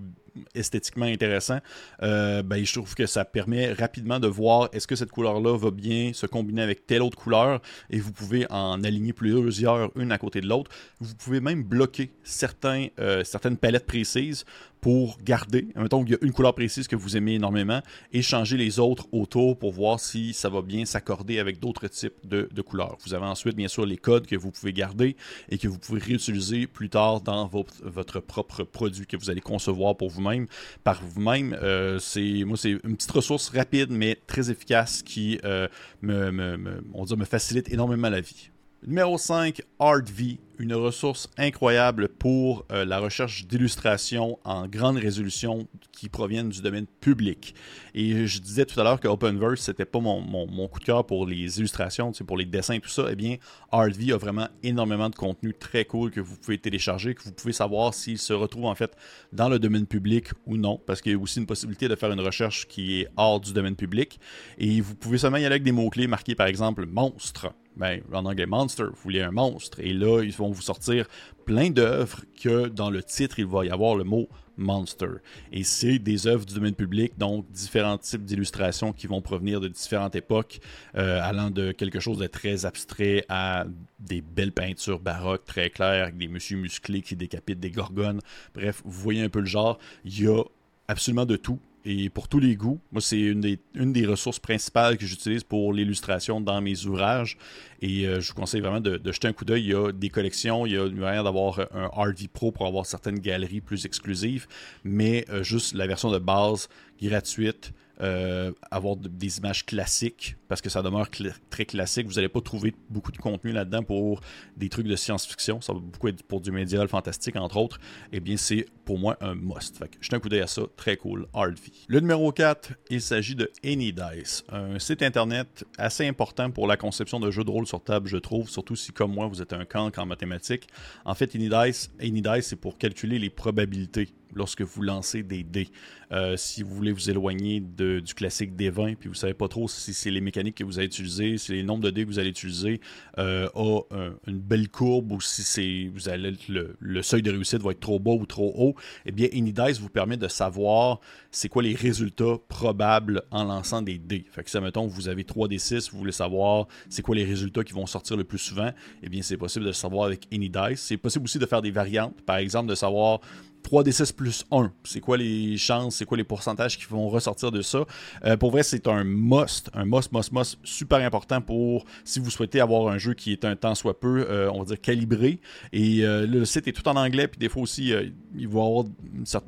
esthétiquement 0.56 1.06
intéressant, 1.06 1.60
euh, 2.02 2.44
ben, 2.44 2.64
je 2.64 2.74
trouve 2.74 2.96
que 2.96 3.06
ça 3.06 3.26
permet 3.26 3.72
rapidement 3.74 4.20
de 4.20 4.28
voir 4.28 4.70
est-ce 4.74 4.88
que 4.88 4.96
cette 4.96 5.12
couleur-là 5.12 5.58
va 5.58 5.72
bien 5.72 6.12
se 6.14 6.26
combiner 6.26 6.62
avec 6.62 6.86
telle 6.88 7.02
autre 7.02 7.18
couleur? 7.18 7.62
Et 7.90 8.00
vous 8.00 8.12
pouvez 8.12 8.46
en 8.50 8.84
aligner 8.84 9.14
plusieurs, 9.14 9.92
une 9.98 10.12
à 10.12 10.18
côté 10.18 10.42
de 10.42 10.48
l'autre. 10.48 10.72
Vous 11.00 11.16
pouvez 11.16 11.40
même 11.40 11.64
bloquer 11.64 12.12
certains, 12.24 12.88
euh, 13.00 13.24
certaines 13.24 13.58
palettes 13.58 13.86
précises 13.86 14.46
pour 14.84 15.18
garder, 15.24 15.70
mettons 15.78 16.04
qu'il 16.04 16.12
y 16.12 16.16
a 16.16 16.18
une 16.22 16.34
couleur 16.34 16.54
précise 16.54 16.90
que 16.90 16.98
vous 16.98 17.16
aimez 17.16 17.36
énormément, 17.36 17.82
et 18.12 18.22
changer 18.22 18.58
les 18.58 18.80
autres 18.80 19.08
autour 19.14 19.58
pour 19.58 19.72
voir 19.72 19.98
si 19.98 20.34
ça 20.34 20.50
va 20.50 20.62
bien 20.62 20.84
s'accorder 20.84 21.40
avec 21.40 21.62
d'autres 21.62 21.88
types 21.88 22.14
de, 22.26 22.62
couleurs. 22.62 22.98
Vous 23.06 23.14
avez 23.14 23.26
ensuite, 23.26 23.56
bien 23.56 23.70
sûr, 23.70 23.86
les 23.86 23.96
codes 23.96 24.28
que 24.28 24.36
vous 24.36 24.52
pouvez 24.52 24.74
garder 24.74 25.16
et 25.50 25.58
que 25.58 25.70
vous 25.70 25.80
pouvez 25.80 26.02
réutiliser 26.02 26.68
plus 26.68 26.90
tard 26.90 27.22
dans 27.22 27.48
votre, 27.48 28.20
propre 28.20 28.64
produit 28.66 29.08
que 29.08 29.16
vous 29.16 29.30
allez 29.30 29.40
concevoir 29.40 29.96
pour 29.96 30.10
vous-même, 30.10 30.48
par 30.84 31.02
vous-même. 31.02 31.58
Euh, 31.64 31.98
c'est, 32.00 32.44
moi, 32.44 32.58
c'est 32.58 32.72
une 32.72 32.98
petite 32.98 33.12
ressource 33.12 33.48
rapide, 33.52 33.90
mais 33.90 34.20
très 34.28 34.52
efficace 34.52 35.02
qui 35.02 35.40
euh, 35.46 35.70
me, 36.02 36.30
me, 36.30 36.84
on 36.94 37.06
me 37.16 37.24
facilite 37.24 37.72
énormément 37.72 38.10
la 38.10 38.20
vie. 38.20 38.50
Numéro 38.86 39.18
5, 39.18 39.62
ArtV 39.80 40.40
une 40.60 40.74
ressource 40.74 41.30
incroyable 41.38 42.10
pour 42.10 42.66
euh, 42.72 42.86
la 42.86 43.00
recherche 43.00 43.48
d'illustrations 43.48 44.40
en 44.44 44.68
grande 44.68 44.98
résolution 44.98 45.68
qui 45.92 46.10
proviennent 46.10 46.50
du 46.50 46.62
domaine 46.62 46.86
public. 47.00 47.56
Et 47.96 48.28
je 48.28 48.42
disais 48.42 48.66
tout 48.66 48.80
à 48.80 48.84
l'heure 48.84 49.00
que 49.00 49.08
Openverse, 49.08 49.62
c'était 49.62 49.86
pas 49.86 50.00
mon, 50.00 50.68
coup 50.68 50.80
de 50.80 50.86
cœur 50.86 51.06
pour 51.06 51.26
les 51.26 51.60
illustrations, 51.60 52.12
pour 52.12 52.38
les 52.38 52.46
dessins, 52.46 52.80
tout 52.80 52.90
ça. 52.90 53.08
Eh 53.10 53.16
bien, 53.16 53.38
ArtV 53.72 54.14
a 54.14 54.18
vraiment 54.18 54.48
énormément 54.64 55.10
de 55.10 55.16
contenu 55.16 55.54
très 55.54 55.86
cool 55.86 56.12
que 56.12 56.22
vous 56.22 56.36
pouvez 56.38 56.58
télécharger, 56.58 57.16
que 57.16 57.24
vous 57.24 57.32
pouvez 57.32 57.54
savoir 57.54 57.94
s'il 57.94 58.18
se 58.18 58.34
retrouve 58.34 58.66
en 58.66 58.76
fait 58.76 58.96
dans 59.32 59.50
le 59.50 59.60
domaine 59.60 59.86
public 59.86 60.30
ou 60.46 60.58
non, 60.58 60.80
parce 60.86 61.02
qu'il 61.02 61.14
y 61.14 61.16
a 61.16 61.18
aussi 61.18 61.40
une 61.40 61.48
possibilité 61.48 61.88
de 61.88 61.96
faire 61.96 62.12
une 62.12 62.22
recherche 62.22 62.68
qui 62.68 63.02
est 63.02 63.08
hors 63.18 63.40
du 63.40 63.54
domaine 63.54 63.76
public. 63.76 64.20
Et 64.58 64.82
vous 64.82 64.96
pouvez 64.96 65.18
seulement 65.18 65.38
y 65.38 65.46
aller 65.46 65.54
avec 65.54 65.64
des 65.64 65.72
mots-clés 65.72 66.08
marqués 66.08 66.36
par 66.36 66.48
exemple 66.48 66.86
monstre. 66.86 67.54
Ben, 67.76 68.02
en 68.14 68.26
anglais, 68.26 68.46
monster, 68.46 68.84
vous 68.84 69.02
voulez 69.04 69.22
un 69.22 69.32
monstre. 69.32 69.80
Et 69.80 69.94
là, 69.94 70.22
ils 70.22 70.34
vont 70.34 70.52
vous 70.52 70.62
sortir 70.62 71.08
plein 71.46 71.70
d'œuvres 71.70 72.22
que 72.42 72.68
dans 72.68 72.90
le 72.90 73.04
titre, 73.04 73.40
il 73.40 73.46
va 73.46 73.66
y 73.66 73.70
avoir 73.70 73.96
le 73.96 74.04
mot 74.04 74.30
monster. 74.58 75.08
Et 75.52 75.64
c'est 75.64 75.98
des 75.98 76.28
œuvres 76.28 76.46
du 76.46 76.54
domaine 76.54 76.76
public, 76.76 77.18
donc 77.18 77.50
différents 77.52 77.98
types 77.98 78.24
d'illustrations 78.24 78.94
qui 78.94 79.08
vont 79.08 79.22
provenir 79.22 79.60
de 79.60 79.68
différentes 79.68 80.16
époques, 80.16 80.60
euh, 80.96 81.20
allant 81.22 81.50
de 81.50 81.72
quelque 81.72 82.00
chose 82.00 82.20
de 82.20 82.28
très 82.28 82.66
abstrait 82.66 83.26
à 83.30 83.66
des 84.00 84.22
belles 84.22 84.52
peintures 84.52 85.00
baroques 85.00 85.46
très 85.46 85.70
claires, 85.72 86.04
avec 86.04 86.18
des 86.18 86.28
messieurs 86.28 86.58
musclés 86.58 87.02
qui 87.02 87.16
décapitent 87.16 87.60
des 87.60 87.72
gorgones. 87.72 88.20
Bref, 88.54 88.82
vous 88.86 89.02
voyez 89.02 89.24
un 89.24 89.30
peu 89.30 89.40
le 89.40 89.46
genre. 89.46 89.80
Il 90.06 90.22
y 90.22 90.28
a 90.28 90.44
absolument 90.88 91.26
de 91.26 91.36
tout 91.36 91.60
et 91.86 92.10
pour 92.10 92.28
tous 92.28 92.40
les 92.40 92.56
goûts. 92.56 92.80
Moi, 92.92 93.02
c'est 93.02 93.20
une 93.20 93.42
des, 93.42 94.06
ressources 94.06 94.40
principales 94.40 94.98
que 94.98 95.06
j'utilise 95.06 95.44
pour 95.44 95.74
l'illustration 95.74 96.42
dans 96.42 96.62
mes 96.62 96.86
ouvrages. 96.86 97.38
Et 97.82 98.08
euh, 98.08 98.22
je 98.22 98.30
vous 98.30 98.36
conseille 98.36 98.62
vraiment 98.62 98.80
de, 98.80 99.00
jeter 99.12 99.28
un 99.28 99.34
coup 99.34 99.46
d'œil. 99.46 99.64
Il 99.64 99.70
y 99.70 99.76
a 99.76 99.92
des 99.92 100.10
collections, 100.10 100.66
il 100.66 100.74
y 100.74 100.78
a 100.78 100.86
une 100.86 100.96
manière 100.96 101.24
d'avoir 101.24 101.60
un 101.74 101.88
RD 101.88 102.28
Pro 102.32 102.52
pour 102.52 102.66
avoir 102.68 102.86
certaines 102.86 103.20
galeries 103.20 103.62
plus 103.62 103.86
exclusives, 103.86 104.48
mais 104.84 105.26
euh, 105.30 105.44
juste 105.44 105.74
la 105.74 105.88
version 105.88 106.12
de 106.12 106.20
base 106.20 106.70
gratuite 107.02 107.74
euh, 108.04 108.52
avoir 108.70 108.98
des 108.98 109.38
images 109.38 109.66
classiques, 109.66 110.36
parce 110.50 110.62
que 110.62 110.70
ça 110.70 110.82
demeure 110.82 111.08
très 111.50 111.66
classique. 111.66 112.06
Vous 112.06 112.16
n'allez 112.16 112.28
pas 112.28 112.42
trouver 112.42 112.76
beaucoup 112.90 113.12
de 113.12 113.18
contenu 113.18 113.52
là-dedans 113.52 113.84
pour 113.84 114.20
des 114.58 114.68
trucs 114.68 114.88
de 114.88 114.96
science-fiction. 114.96 115.62
Ça 115.62 115.74
va 115.74 115.80
beaucoup 115.80 116.10
être 116.10 116.22
pour 116.24 116.42
du 116.42 116.52
médiéval 116.52 116.88
fantastique, 116.90 117.38
entre 117.38 117.58
autres. 117.58 117.80
Eh 118.12 118.20
bien, 118.20 118.36
c'est 118.36 118.66
pour 118.84 119.00
moi 119.00 119.18
un 119.22 119.36
must. 119.36 119.78
Fait 119.78 119.88
que 119.88 120.16
un 120.16 120.20
coup 120.20 120.30
d'œil 120.30 120.42
à 120.42 120.48
ça. 120.48 120.64
Très 120.76 120.98
cool. 120.98 121.28
Hard 121.34 121.56
Le 121.88 122.00
numéro 122.02 122.32
4, 122.32 122.74
il 122.90 123.02
s'agit 123.02 123.36
de 123.36 123.50
AnyDice, 123.64 124.44
un 124.50 124.80
site 124.80 125.02
internet 125.02 125.66
assez 125.78 126.06
important 126.06 126.52
pour 126.52 126.68
la 126.68 126.78
conception 126.78 127.20
de 127.20 127.32
jeux 127.32 127.44
de 127.44 127.52
rôle 127.52 127.66
sur 127.66 127.82
table, 127.82 128.08
je 128.08 128.18
trouve, 128.18 128.50
surtout 128.50 128.76
si, 128.76 128.92
comme 128.92 129.14
moi, 129.14 129.28
vous 129.28 129.42
êtes 129.42 129.54
un 129.54 129.66
cancre 129.66 130.00
en 130.00 130.06
mathématiques. 130.06 130.68
En 131.06 131.16
fait, 131.16 131.36
AnyDice, 131.36 131.90
AnyDice 132.02 132.48
c'est 132.48 132.56
pour 132.58 132.78
calculer 132.78 133.18
les 133.18 133.30
probabilités 133.30 134.10
lorsque 134.36 134.62
vous 134.62 134.82
lancez 134.82 135.24
des 135.24 135.44
dés. 135.44 135.70
Euh, 136.12 136.38
si 136.38 136.62
vous 136.62 136.76
voulez 136.76 136.92
vous 136.92 137.10
éloigner 137.10 137.60
du 137.60 138.14
classique 138.16 138.56
des 138.56 138.70
20, 138.70 138.96
puis 138.96 139.10
vous 139.10 139.16
ne 139.16 139.20
savez 139.20 139.34
pas 139.34 139.48
trop 139.48 139.68
si 139.68 139.94
c'est 139.94 140.12
les 140.12 140.22
mécaniques 140.22 140.56
que 140.56 140.64
vous 140.64 140.78
allez 140.78 140.86
utiliser, 140.86 141.38
si 141.38 141.54
les 141.54 141.64
nombres 141.64 141.84
de 141.84 141.90
dés 141.90 142.04
que 142.04 142.08
vous 142.08 142.20
allez 142.20 142.30
utiliser 142.30 142.82
euh, 143.18 143.48
a 143.56 143.82
une 144.28 144.40
belle 144.40 144.70
courbe 144.70 145.12
ou 145.12 145.22
si 145.22 145.88
vous 145.88 146.10
allez 146.10 146.36
le, 146.50 146.76
le, 146.80 147.02
seuil 147.02 147.24
de 147.24 147.32
réussite 147.32 147.62
va 147.62 147.72
être 147.72 147.80
trop 147.80 148.00
bas 148.00 148.12
ou 148.12 148.26
trop 148.26 148.54
haut, 148.56 148.76
eh 149.06 149.12
bien 149.12 149.28
Anydice 149.34 149.80
vous 149.80 149.90
permet 149.90 150.18
de 150.18 150.28
savoir 150.28 151.00
c'est 151.32 151.50
quoi 151.50 151.64
les 151.64 151.74
résultats 151.74 152.38
probables 152.48 153.24
en 153.32 153.44
lançant 153.44 153.82
des 153.82 153.98
dés. 153.98 154.26
Fait 154.30 154.44
que 154.44 154.50
ça 154.52 154.62
mettons 154.62 154.86
vous 154.86 155.08
avez 155.08 155.24
3 155.24 155.48
d 155.48 155.58
6, 155.58 155.92
vous 155.92 155.98
voulez 155.98 156.12
savoir 156.12 156.68
c'est 156.90 157.02
quoi 157.02 157.16
les 157.16 157.26
résultats 157.26 157.64
qui 157.64 157.74
vont 157.74 157.88
sortir 157.88 158.18
le 158.18 158.24
plus 158.24 158.38
souvent, 158.38 158.72
eh 159.02 159.10
bien 159.10 159.22
c'est 159.24 159.38
possible 159.38 159.66
de 159.66 159.72
savoir 159.72 160.06
avec 160.06 160.28
Anydice. 160.32 160.82
C'est 160.82 160.98
possible 160.98 161.26
aussi 161.26 161.40
de 161.40 161.46
faire 161.46 161.62
des 161.62 161.72
variantes, 161.72 162.22
par 162.22 162.38
exemple 162.38 162.70
de 162.70 162.76
savoir 162.76 163.20
3d6 163.64 164.14
plus 164.14 164.46
1. 164.52 164.72
C'est 164.84 165.00
quoi 165.00 165.18
les 165.18 165.58
chances, 165.58 165.96
c'est 165.96 166.06
quoi 166.06 166.18
les 166.18 166.24
pourcentages 166.24 166.78
qui 166.78 166.86
vont 166.86 167.10
ressortir 167.10 167.52
de 167.52 167.62
ça? 167.62 167.86
Euh, 168.26 168.38
pour 168.38 168.52
vrai, 168.52 168.64
c'est 168.64 168.88
un 168.88 169.04
must, 169.04 169.70
un 169.74 169.86
must, 169.86 170.12
must, 170.12 170.32
must 170.32 170.58
super 170.64 171.00
important 171.00 171.42
pour 171.42 171.86
si 172.04 172.20
vous 172.20 172.30
souhaitez 172.30 172.60
avoir 172.60 172.88
un 172.92 172.98
jeu 172.98 173.14
qui 173.14 173.32
est 173.32 173.46
un 173.46 173.56
temps 173.56 173.76
soit 173.76 174.00
peu, 174.00 174.26
euh, 174.30 174.52
on 174.52 174.60
va 174.60 174.66
dire 174.66 174.82
calibré. 174.82 175.40
Et 175.72 176.06
euh, 176.06 176.28
le 176.28 176.46
site 176.46 176.68
est 176.68 176.74
tout 176.74 176.88
en 176.88 176.96
anglais, 176.96 177.28
puis 177.28 177.40
des 177.40 177.50
fois 177.50 177.64
aussi, 177.64 177.94
il 178.36 178.48
va 178.48 178.60
y 178.60 178.64
avoir 178.64 178.86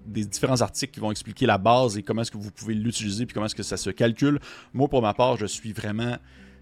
des 0.06 0.26
différents 0.26 0.62
articles 0.62 0.94
qui 0.94 1.00
vont 1.00 1.12
expliquer 1.12 1.46
la 1.46 1.58
base 1.58 1.98
et 1.98 2.04
comment 2.04 2.22
est-ce 2.22 2.32
que 2.32 2.38
vous 2.38 2.52
pouvez 2.52 2.74
l'utiliser, 2.74 3.26
puis 3.26 3.34
comment 3.34 3.46
est-ce 3.46 3.56
que 3.56 3.64
ça 3.64 3.78
se 3.78 3.90
calcule. 3.90 4.40
Moi, 4.74 4.88
pour 4.88 5.02
ma 5.02 5.14
part, 5.14 5.38
je 5.38 5.46
suis 5.46 5.74
vraiment 5.74 6.18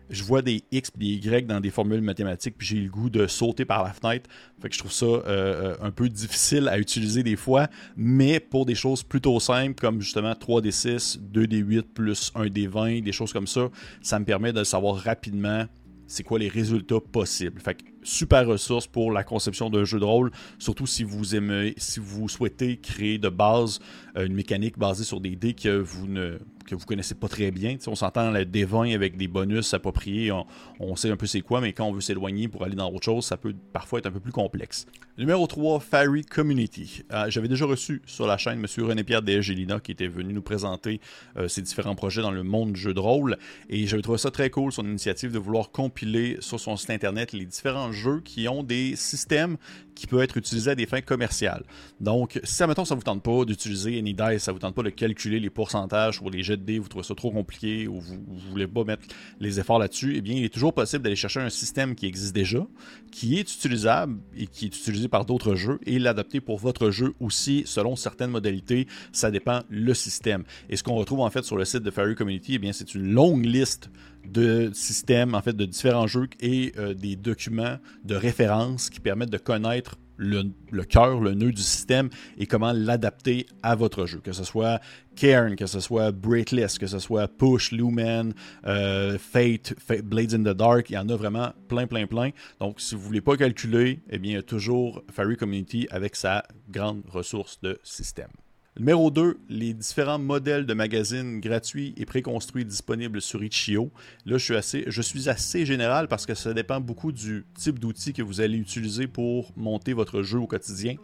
je 0.10 0.24
vois 0.24 0.41
des 0.41 0.63
X 0.72 0.91
et 0.95 1.00
des 1.00 1.27
Y 1.27 1.48
dans 1.48 1.60
des 1.60 1.69
formules 1.69 2.01
mathématiques, 2.01 2.55
puis 2.57 2.67
j'ai 2.67 2.79
le 2.79 2.89
goût 2.89 3.10
de 3.10 3.27
sauter 3.27 3.65
par 3.65 3.83
la 3.83 3.93
fenêtre. 3.93 4.29
Fait 4.62 4.69
que 4.69 4.75
je 4.75 4.79
trouve 4.79 4.91
ça 4.91 5.05
euh, 5.05 5.24
euh, 5.27 5.75
un 5.81 5.91
peu 5.91 6.10
difficile 6.10 6.67
à 6.67 6.77
utiliser 6.77 7.24
des 7.24 7.36
fois, 7.36 7.67
mais 7.95 8.39
pour 8.39 8.65
des 8.65 8.75
choses 8.75 9.03
plutôt 9.03 9.39
simples, 9.39 9.79
comme 9.79 10.01
justement 10.01 10.33
3D6, 10.33 11.19
2D8 11.31 11.83
plus 11.93 12.31
1D20, 12.36 13.03
des 13.03 13.12
choses 13.12 13.33
comme 13.33 13.48
ça, 13.48 13.69
ça 14.01 14.19
me 14.19 14.25
permet 14.25 14.53
de 14.53 14.63
savoir 14.63 14.95
rapidement 14.95 15.65
c'est 16.07 16.24
quoi 16.24 16.39
les 16.39 16.50
résultats 16.50 17.00
possibles. 17.00 17.60
Fait 17.60 17.75
que 17.75 17.83
super 18.03 18.48
ressource 18.48 18.88
pour 18.88 19.12
la 19.12 19.24
conception 19.24 19.69
d'un 19.69 19.83
jeu 19.83 20.00
de 20.00 20.05
rôle, 20.05 20.31
surtout 20.60 20.88
si 20.88 21.03
vous 21.03 21.36
aimez, 21.36 21.74
si 21.77 22.00
vous 22.00 22.29
souhaitez 22.29 22.77
créer 22.77 23.17
de 23.17 23.29
base 23.29 23.79
euh, 24.17 24.25
une 24.25 24.33
mécanique 24.33 24.77
basée 24.77 25.03
sur 25.03 25.19
des 25.19 25.36
dés 25.36 25.53
que 25.53 25.77
vous 25.77 26.07
ne 26.07 26.39
que 26.63 26.75
vous 26.75 26.86
connaissez 26.86 27.15
pas 27.15 27.27
très 27.27 27.51
bien. 27.51 27.77
on 27.88 27.95
s'entend 27.95 28.31
le 28.31 28.45
D20 28.45 28.95
avec 28.95 29.17
des 29.17 29.27
bonus 29.27 29.74
appropriés, 29.74 30.31
on, 30.79 30.95
sait 30.95 31.12
un 31.12 31.17
peu 31.17 31.25
c'est 31.25 31.41
quoi, 31.41 31.62
mais 31.62 31.74
quand 31.74 31.86
on 31.86 31.91
veut 31.91 32.01
s'éloigner 32.01 32.48
pour 32.48 32.63
aller 32.63 32.75
dans 32.75 32.89
autre 32.89 33.03
chose, 33.03 33.25
ça 33.25 33.38
peut 33.38 33.53
parfois 33.74 34.00
être 34.00 34.07
un 34.07 34.12
peu 34.12 34.19
plus 34.19 34.31
complexe. 34.31 34.86
Numéro 35.17 35.45
3, 35.45 35.79
Fairy 35.79 36.24
Community. 36.24 37.03
Euh, 37.12 37.29
j'avais 37.29 37.48
déjà 37.48 37.65
reçu 37.65 38.01
sur 38.05 38.25
la 38.25 38.38
chaîne 38.38 38.60
M. 38.60 38.86
René-Pierre 38.86 39.22
Desgelina 39.22 39.79
qui 39.79 39.91
était 39.91 40.07
venu 40.07 40.33
nous 40.33 40.41
présenter 40.41 41.00
euh, 41.38 41.48
ses 41.48 41.62
différents 41.62 41.95
projets 41.95 42.22
dans 42.22 42.31
le 42.31 42.43
monde 42.43 42.74
du 42.74 42.79
jeu 42.79 42.93
de 42.93 43.00
rôle, 43.00 43.38
et 43.69 43.86
j'avais 43.86 44.01
trouvé 44.01 44.17
ça 44.17 44.31
très 44.31 44.50
cool, 44.50 44.72
son 44.72 44.86
initiative 44.86 45.31
de 45.31 45.39
vouloir 45.39 45.72
compiler 45.72 46.38
sur 46.39 46.60
son 46.60 46.77
site 46.77 46.89
internet 46.89 47.33
les 47.33 47.45
différents 47.45 47.91
jeux 47.93 48.21
qui 48.23 48.47
ont 48.47 48.63
des 48.63 48.95
systèmes 48.95 49.57
qui 49.95 50.07
peuvent 50.07 50.21
être 50.21 50.38
utilisés 50.38 50.71
à 50.71 50.75
des 50.75 50.85
fins 50.85 51.01
commerciales. 51.01 51.63
Donc, 52.00 52.39
si, 52.43 52.63
admettons, 52.63 52.85
ça 52.85 52.95
ne 52.95 53.00
vous 53.00 53.03
tente 53.03 53.23
pas 53.23 53.45
d'utiliser 53.45 54.00
AnyDice, 54.00 54.43
ça 54.43 54.51
ne 54.51 54.55
vous 54.55 54.59
tente 54.59 54.75
pas 54.75 54.83
de 54.83 54.89
calculer 54.89 55.39
les 55.39 55.50
pourcentages 55.50 56.19
pour 56.19 56.31
les 56.31 56.43
jets 56.43 56.57
de 56.57 56.63
dés, 56.63 56.79
vous 56.79 56.88
trouvez 56.88 57.03
ça 57.03 57.15
trop 57.15 57.31
compliqué 57.31 57.88
ou 57.88 58.00
vous 58.00 58.15
ne 58.15 58.50
voulez 58.50 58.67
pas 58.67 58.83
mettre 58.83 59.03
les 59.39 59.59
efforts 59.59 59.79
là-dessus, 59.79 60.15
eh 60.17 60.21
bien, 60.21 60.35
il 60.35 60.43
est 60.43 60.53
toujours 60.53 60.73
possible 60.73 61.03
d'aller 61.03 61.15
chercher 61.15 61.41
un 61.41 61.50
système 61.50 61.95
qui 61.95 62.05
existe 62.05 62.33
déjà, 62.33 62.65
qui 63.12 63.38
est 63.38 63.53
utilisable 63.53 64.17
et 64.35 64.47
qui 64.47 64.65
est 64.65 64.75
utilisé 64.75 65.07
par 65.07 65.25
d'autres 65.25 65.55
jeux 65.55 65.79
et 65.85 66.00
l'adapter 66.00 66.41
pour 66.41 66.57
votre 66.57 66.89
jeu 66.89 67.13
aussi 67.19 67.63
selon 67.65 67.95
certaines 67.95 68.31
modalités. 68.31 68.88
Ça 69.12 69.31
dépend 69.31 69.62
le 69.69 69.93
système. 69.93 70.43
Et 70.69 70.77
ce 70.77 70.83
qu'on 70.83 70.95
retrouve 70.95 71.21
en 71.21 71.29
fait 71.29 71.43
sur 71.43 71.57
le 71.57 71.65
site 71.65 71.83
de 71.83 71.91
Fairy 71.91 72.15
Community, 72.15 72.55
eh 72.55 72.59
bien, 72.59 72.73
c'est 72.73 72.95
une 72.95 73.12
longue 73.12 73.45
liste 73.45 73.89
de 74.25 74.72
systèmes, 74.74 75.36
en 75.36 75.42
fait, 75.42 75.56
de 75.56 75.65
différents 75.65 76.08
jeux 76.08 76.27
et 76.39 76.74
euh, 76.77 76.94
des 76.94 77.15
documents 77.15 77.77
de 78.03 78.15
référence 78.15 78.89
qui 78.89 79.00
permettent 79.00 79.30
de 79.30 79.38
connaître 79.38 79.98
le, 80.18 80.84
cœur, 80.84 81.20
le 81.20 81.34
nœud 81.34 81.51
du 81.51 81.62
système 81.62 82.10
et 82.38 82.46
comment 82.46 82.72
l'adapter 82.72 83.46
à 83.62 83.75
votre 83.75 84.06
jeu. 84.06 84.20
Que 84.20 84.32
ce 84.32 84.44
soit 84.44 84.80
Cairn, 85.15 85.56
que 85.56 85.65
ce 85.65 85.80
soit 85.80 86.12
Breakless, 86.12 86.77
que 86.77 86.88
ce 86.88 87.00
soit 87.00 87.27
Push, 87.27 87.72
Lumen, 87.72 88.34
euh, 88.65 89.18
Fate, 89.18 89.74
Blades 90.03 90.34
in 90.34 90.44
the 90.44 90.56
Dark, 90.56 90.89
il 90.89 90.94
y 90.94 90.98
en 90.98 91.10
a 91.10 91.15
vraiment 91.15 91.51
plein, 91.68 91.88
plein, 91.88 92.08
plein. 92.08 92.30
Donc, 92.60 92.80
si 92.80 92.96
vous 92.96 93.01
ne 93.01 93.08
voulez 93.08 93.22
pas 93.22 93.38
calculer, 93.38 94.01
eh 94.10 94.20
bien, 94.20 94.42
toujours 94.42 95.03
Fairy 95.12 95.36
Community 95.36 95.88
avec 95.92 96.15
sa 96.15 96.44
grande 96.70 97.03
ressource 97.10 97.60
de 97.62 97.80
système. 97.84 98.32
Numéro 98.80 99.12
2, 99.12 99.38
les 99.50 99.75
différents 99.75 100.18
modèles 100.18 100.65
de 100.65 100.74
magazines 100.74 101.39
gratuits 101.39 101.94
et 101.96 102.08
préconstruits 102.08 102.65
disponibles 102.65 103.22
sur 103.22 103.44
Itch.io. 103.44 103.92
Là, 104.25 104.39
je 104.39 105.01
suis, 105.01 105.30
assez, 105.30 105.65
général 105.68 106.08
parce 106.08 106.25
que 106.25 106.34
ça 106.34 106.56
dépend 106.56 106.82
beaucoup 106.82 107.12
du 107.12 107.46
type 107.53 107.77
d'outil 107.77 108.13
que 108.13 108.24
vous 108.24 108.42
allez 108.42 108.58
utiliser 108.58 109.06
pour 109.06 109.51
monter 109.56 109.94
votre 109.94 110.24
jeu 110.24 110.39
au 110.39 110.48
quotidien. 110.48 110.96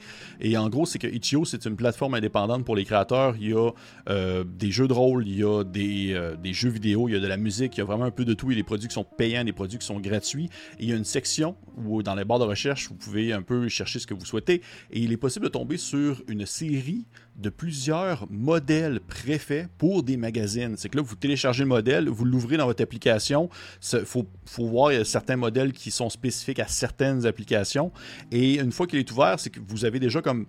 Et 0.42 0.58
en 0.58 0.68
gros, 0.68 0.88
c'est 0.88 0.98
que 0.98 1.06
Itch.io, 1.06 1.46
c'est 1.46 1.64
une 1.66 1.76
plateforme 1.76 2.16
indépendante 2.16 2.66
pour 2.66 2.76
les 2.76 2.86
créateurs. 2.86 3.36
Il 3.40 3.50
y 3.50 3.54
a 3.54 3.70
euh, 4.10 4.44
des 4.44 4.72
jeux 4.72 4.88
de 4.88 4.94
rôle, 4.94 5.28
il 5.28 5.38
y 5.38 5.44
a 5.44 5.64
des, 5.64 6.14
euh, 6.14 6.36
des, 6.38 6.54
jeux 6.54 6.72
vidéo, 6.72 7.08
il 7.08 7.12
y 7.12 7.18
a 7.18 7.20
de 7.20 7.28
la 7.28 7.38
musique, 7.38 7.78
il 7.78 7.82
y 7.82 7.84
a 7.84 7.86
vraiment 7.86 8.06
un 8.06 8.12
peu 8.12 8.26
de 8.26 8.34
tout. 8.34 8.50
Il 8.50 8.56
y 8.56 8.58
a 8.58 8.62
des 8.62 8.66
produits 8.66 8.88
qui 8.88 8.96
sont 8.96 9.04
payants, 9.04 9.44
des 9.44 9.54
produits 9.54 9.78
qui 9.78 9.86
sont 9.86 10.00
gratuits. 10.00 10.50
Et 10.80 10.86
il 10.86 10.90
y 10.90 10.94
a 10.94 10.96
une 10.96 11.06
section 11.06 11.56
où, 11.78 12.02
dans 12.02 12.16
les 12.16 12.26
barres 12.26 12.40
de 12.40 12.46
recherche, 12.46 12.90
vous 12.90 12.96
pouvez 12.96 13.32
un 13.32 13.44
peu 13.44 13.70
chercher 13.70 14.00
ce 14.00 14.08
que 14.08 14.16
vous 14.16 14.26
souhaitez. 14.26 14.64
Et 14.90 15.02
il 15.02 15.12
est 15.12 15.18
possible 15.18 15.46
de 15.46 15.52
tomber 15.52 15.78
sur 15.78 16.24
une 16.28 16.48
série 16.48 17.06
de 17.40 17.50
plusieurs 17.50 18.28
modèles 18.30 19.00
préfaits 19.00 19.68
pour 19.78 20.04
des 20.04 20.18
magazines. 20.18 20.76
C'est 20.78 20.90
que 20.90 20.98
là, 20.98 21.04
vous 21.04 21.16
téléchargez 21.16 21.64
le 21.64 21.70
modèle, 21.70 22.10
vous 22.10 22.26
l'ouvrez 22.26 22.58
dans 22.58 22.66
votre 22.66 22.84
application. 22.84 23.50
Il 23.94 24.06
faut, 24.06 24.26
voir, 24.58 24.92
certains 25.06 25.38
modèles 25.38 25.72
qui 25.72 25.90
sont 25.92 26.10
spécifiques 26.10 26.60
à 26.60 26.68
certaines 26.68 27.26
applications. 27.26 27.92
Et 28.32 28.60
une 28.60 28.72
fois 28.72 28.88
qu'il 28.88 29.00
est 29.00 29.12
ouvert, 29.12 29.40
c'est 29.40 29.50
que 29.50 29.60
vous 29.66 29.86
avez 29.86 30.00
déjà 30.00 30.22
comme 30.22 30.46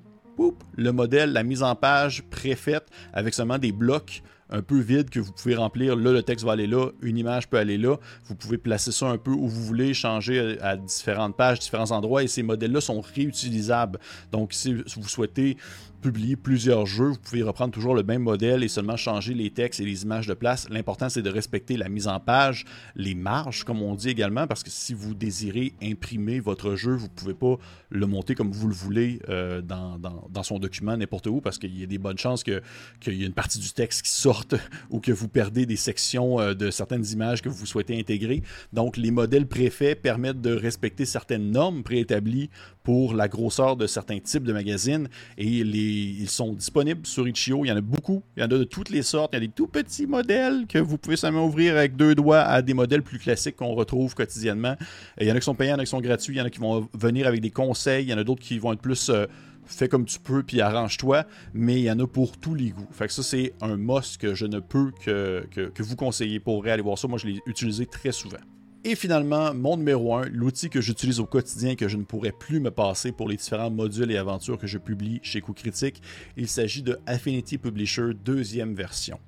le 0.76 0.92
modèle, 0.92 1.32
la 1.32 1.42
mise 1.42 1.62
en 1.62 1.74
page 1.74 2.22
préfaite 2.30 2.86
avec 3.12 3.34
seulement 3.34 3.58
des 3.58 3.72
blocs 3.72 4.22
un 4.50 4.62
peu 4.62 4.80
vides 4.80 5.10
que 5.10 5.20
vous 5.20 5.32
pouvez 5.32 5.54
remplir. 5.54 5.96
Là, 5.96 6.12
le 6.12 6.22
texte 6.22 6.44
va 6.44 6.52
aller 6.52 6.66
là, 6.66 6.90
une 7.02 7.16
image 7.16 7.48
peut 7.48 7.56
aller 7.56 7.78
là. 7.78 7.96
Vous 8.24 8.34
pouvez 8.34 8.58
placer 8.58 8.90
ça 8.90 9.06
un 9.06 9.18
peu 9.18 9.30
où 9.30 9.46
vous 9.46 9.62
voulez, 9.62 9.94
changer 9.94 10.58
à 10.60 10.76
différentes 10.76 11.36
pages, 11.36 11.60
différents 11.60 11.92
endroits, 11.92 12.22
et 12.22 12.26
ces 12.26 12.42
modèles-là 12.42 12.80
sont 12.80 13.00
réutilisables. 13.00 13.98
Donc, 14.32 14.52
si 14.52 14.74
vous 14.74 15.08
souhaitez 15.08 15.56
publier 16.00 16.36
plusieurs 16.36 16.86
jeux, 16.86 17.08
vous 17.08 17.18
pouvez 17.18 17.42
reprendre 17.42 17.72
toujours 17.72 17.94
le 17.94 18.02
même 18.02 18.22
modèle 18.22 18.64
et 18.64 18.68
seulement 18.68 18.96
changer 18.96 19.34
les 19.34 19.50
textes 19.50 19.80
et 19.80 19.84
les 19.84 20.02
images 20.02 20.26
de 20.26 20.34
place. 20.34 20.68
L'important, 20.70 21.08
c'est 21.08 21.22
de 21.22 21.30
respecter 21.30 21.76
la 21.76 21.88
mise 21.88 22.08
en 22.08 22.18
page, 22.18 22.64
les 22.96 23.14
marges, 23.14 23.64
comme 23.64 23.82
on 23.82 23.94
dit 23.94 24.08
également, 24.08 24.46
parce 24.46 24.62
que 24.62 24.70
si 24.70 24.94
vous 24.94 25.14
désirez 25.14 25.74
imprimer 25.82 26.40
votre 26.40 26.74
jeu, 26.74 26.94
vous 26.94 27.06
ne 27.06 27.10
pouvez 27.10 27.34
pas 27.34 27.56
le 27.90 28.06
monter 28.06 28.34
comme 28.34 28.50
vous 28.50 28.68
le 28.68 28.74
voulez 28.74 29.20
euh, 29.28 29.60
dans, 29.60 29.98
dans, 29.98 30.42
son 30.42 30.58
document 30.58 30.96
n'importe 30.96 31.26
où, 31.26 31.40
parce 31.40 31.58
qu'il 31.58 31.78
y 31.78 31.82
a 31.82 31.86
des 31.86 31.98
bonnes 31.98 32.18
chances 32.18 32.42
qu'il 32.42 32.62
y 33.06 33.22
ait 33.22 33.26
une 33.26 33.34
partie 33.34 33.58
du 33.58 33.70
texte 33.70 34.02
qui 34.02 34.10
sorte 34.10 34.54
ou 34.90 35.00
que 35.00 35.12
vous 35.12 35.28
perdez 35.28 35.66
des 35.66 35.76
sections 35.76 36.40
euh, 36.40 36.54
de 36.54 36.70
certaines 36.70 37.04
images 37.06 37.42
que 37.42 37.48
vous 37.48 37.66
souhaitez 37.66 37.98
intégrer. 37.98 38.42
Donc, 38.72 38.96
les 38.96 39.10
modèles 39.10 39.46
préfaits 39.46 40.00
permettent 40.00 40.40
de 40.40 40.54
respecter 40.54 41.04
certaines 41.04 41.50
normes 41.50 41.82
préétablies 41.82 42.50
pour 42.90 43.14
la 43.14 43.28
grosseur 43.28 43.76
de 43.76 43.86
certains 43.86 44.18
types 44.18 44.42
de 44.42 44.52
magazines 44.52 45.08
et 45.38 45.62
les 45.62 45.78
ils 45.78 46.28
sont 46.28 46.54
disponibles 46.54 47.06
sur 47.06 47.28
Itch.io. 47.28 47.64
Il 47.64 47.68
y 47.68 47.70
en 47.70 47.76
a 47.76 47.80
beaucoup. 47.80 48.24
Il 48.36 48.40
y 48.40 48.42
en 48.42 48.46
a 48.46 48.48
de 48.48 48.64
toutes 48.64 48.90
les 48.90 49.02
sortes. 49.02 49.30
Il 49.32 49.36
y 49.36 49.44
a 49.44 49.46
des 49.46 49.52
tout 49.52 49.68
petits 49.68 50.08
modèles 50.08 50.66
que 50.66 50.78
vous 50.78 50.98
pouvez 50.98 51.14
seulement 51.14 51.46
ouvrir 51.46 51.76
avec 51.76 51.94
deux 51.94 52.16
doigts 52.16 52.40
à 52.40 52.62
des 52.62 52.74
modèles 52.74 53.04
plus 53.04 53.20
classiques 53.20 53.54
qu'on 53.54 53.74
retrouve 53.74 54.16
quotidiennement. 54.16 54.74
il 55.20 55.28
y 55.28 55.30
en 55.30 55.36
a 55.36 55.38
qui 55.38 55.44
sont 55.44 55.54
payants, 55.54 55.74
il 55.74 55.76
y 55.76 55.78
en 55.78 55.82
a 55.82 55.84
qui 55.84 55.90
sont 55.90 56.00
gratuits, 56.00 56.34
il 56.34 56.38
y 56.38 56.42
en 56.42 56.46
a 56.46 56.50
qui 56.50 56.58
vont 56.58 56.88
venir 56.92 57.28
avec 57.28 57.40
des 57.40 57.52
conseils, 57.52 58.06
il 58.06 58.10
y 58.10 58.14
en 58.14 58.18
a 58.18 58.24
d'autres 58.24 58.42
qui 58.42 58.58
vont 58.58 58.72
être 58.72 58.80
plus 58.80 59.08
euh, 59.08 59.26
fais 59.66 59.86
comme 59.86 60.04
tu 60.04 60.18
peux 60.18 60.42
puis 60.42 60.60
arrange-toi, 60.60 61.26
mais 61.54 61.78
il 61.78 61.84
y 61.84 61.90
en 61.92 62.00
a 62.00 62.08
pour 62.08 62.38
tous 62.38 62.56
les 62.56 62.70
goûts. 62.70 62.88
Fait 62.90 63.06
que 63.06 63.12
ça, 63.12 63.22
c'est 63.22 63.52
un 63.60 63.76
must 63.76 64.20
que 64.20 64.34
je 64.34 64.46
ne 64.46 64.58
peux 64.58 64.90
que, 65.04 65.46
que 65.52 65.82
vous 65.84 65.94
conseiller 65.94 66.40
pour 66.40 66.66
aller 66.66 66.82
voir 66.82 66.98
ça. 66.98 67.06
Moi, 67.06 67.18
je 67.18 67.28
l'ai 67.28 67.38
utilisé 67.46 67.86
très 67.86 68.10
souvent. 68.10 68.40
Et 68.82 68.94
finalement, 68.94 69.52
mon 69.52 69.76
numéro 69.76 70.14
1, 70.14 70.30
l'outil 70.30 70.70
que 70.70 70.80
j'utilise 70.80 71.20
au 71.20 71.26
quotidien 71.26 71.74
que 71.74 71.86
je 71.86 71.98
ne 71.98 72.02
pourrais 72.02 72.32
plus 72.32 72.60
me 72.60 72.70
passer 72.70 73.12
pour 73.12 73.28
les 73.28 73.36
différents 73.36 73.70
modules 73.70 74.10
et 74.10 74.16
aventures 74.16 74.56
que 74.56 74.66
je 74.66 74.78
publie 74.78 75.20
chez 75.22 75.42
Coup 75.42 75.52
Critique, 75.52 76.02
il 76.38 76.48
s'agit 76.48 76.82
de 76.82 76.98
Affinity 77.04 77.58
Publisher 77.58 78.12
deuxième 78.24 78.74
version. 78.74 79.20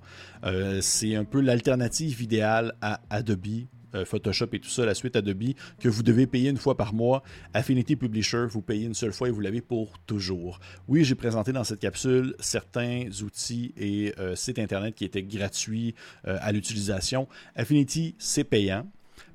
Euh, 0.45 0.79
c'est 0.81 1.17
un 1.17 1.25
peu 1.25 1.43
l'alternative 1.43 2.23
idéale 2.23 2.73
à 2.81 3.03
Adobe 3.11 3.67
euh, 3.95 4.07
Photoshop 4.07 4.47
et 4.55 4.59
tout 4.59 4.71
ça, 4.71 4.87
la 4.87 4.95
suite 4.95 5.17
Adobe, 5.17 5.53
que 5.79 5.91
vous 5.91 6.03
devez 6.03 6.27
payer 6.27 6.49
une 6.49 6.57
fois 6.57 6.79
par 6.79 6.95
mois. 6.95 7.23
Affinity 7.53 7.95
Publisher, 7.95 8.47
vous 8.49 8.63
payez 8.63 8.87
une 8.87 8.95
seule 8.95 9.13
fois 9.13 9.29
et 9.29 9.31
vous 9.31 9.41
l'avez 9.41 9.61
pour 9.61 9.99
toujours. 10.07 10.61
Oui, 10.89 11.05
j'ai 11.05 11.15
présenté 11.15 11.53
dans 11.53 11.65
cette 11.65 11.81
capsule 11.81 12.35
certains 12.41 13.05
outils 13.23 13.75
et 13.77 14.15
euh, 14.19 14.35
sites 14.35 14.59
Internet 14.59 14.95
qui 14.95 15.05
étaient 15.05 15.23
gratuits 15.23 15.95
à 16.25 16.53
l'utilisation. 16.53 17.29
Affinity, 17.55 18.15
c'est 18.17 18.45
payant 18.45 18.87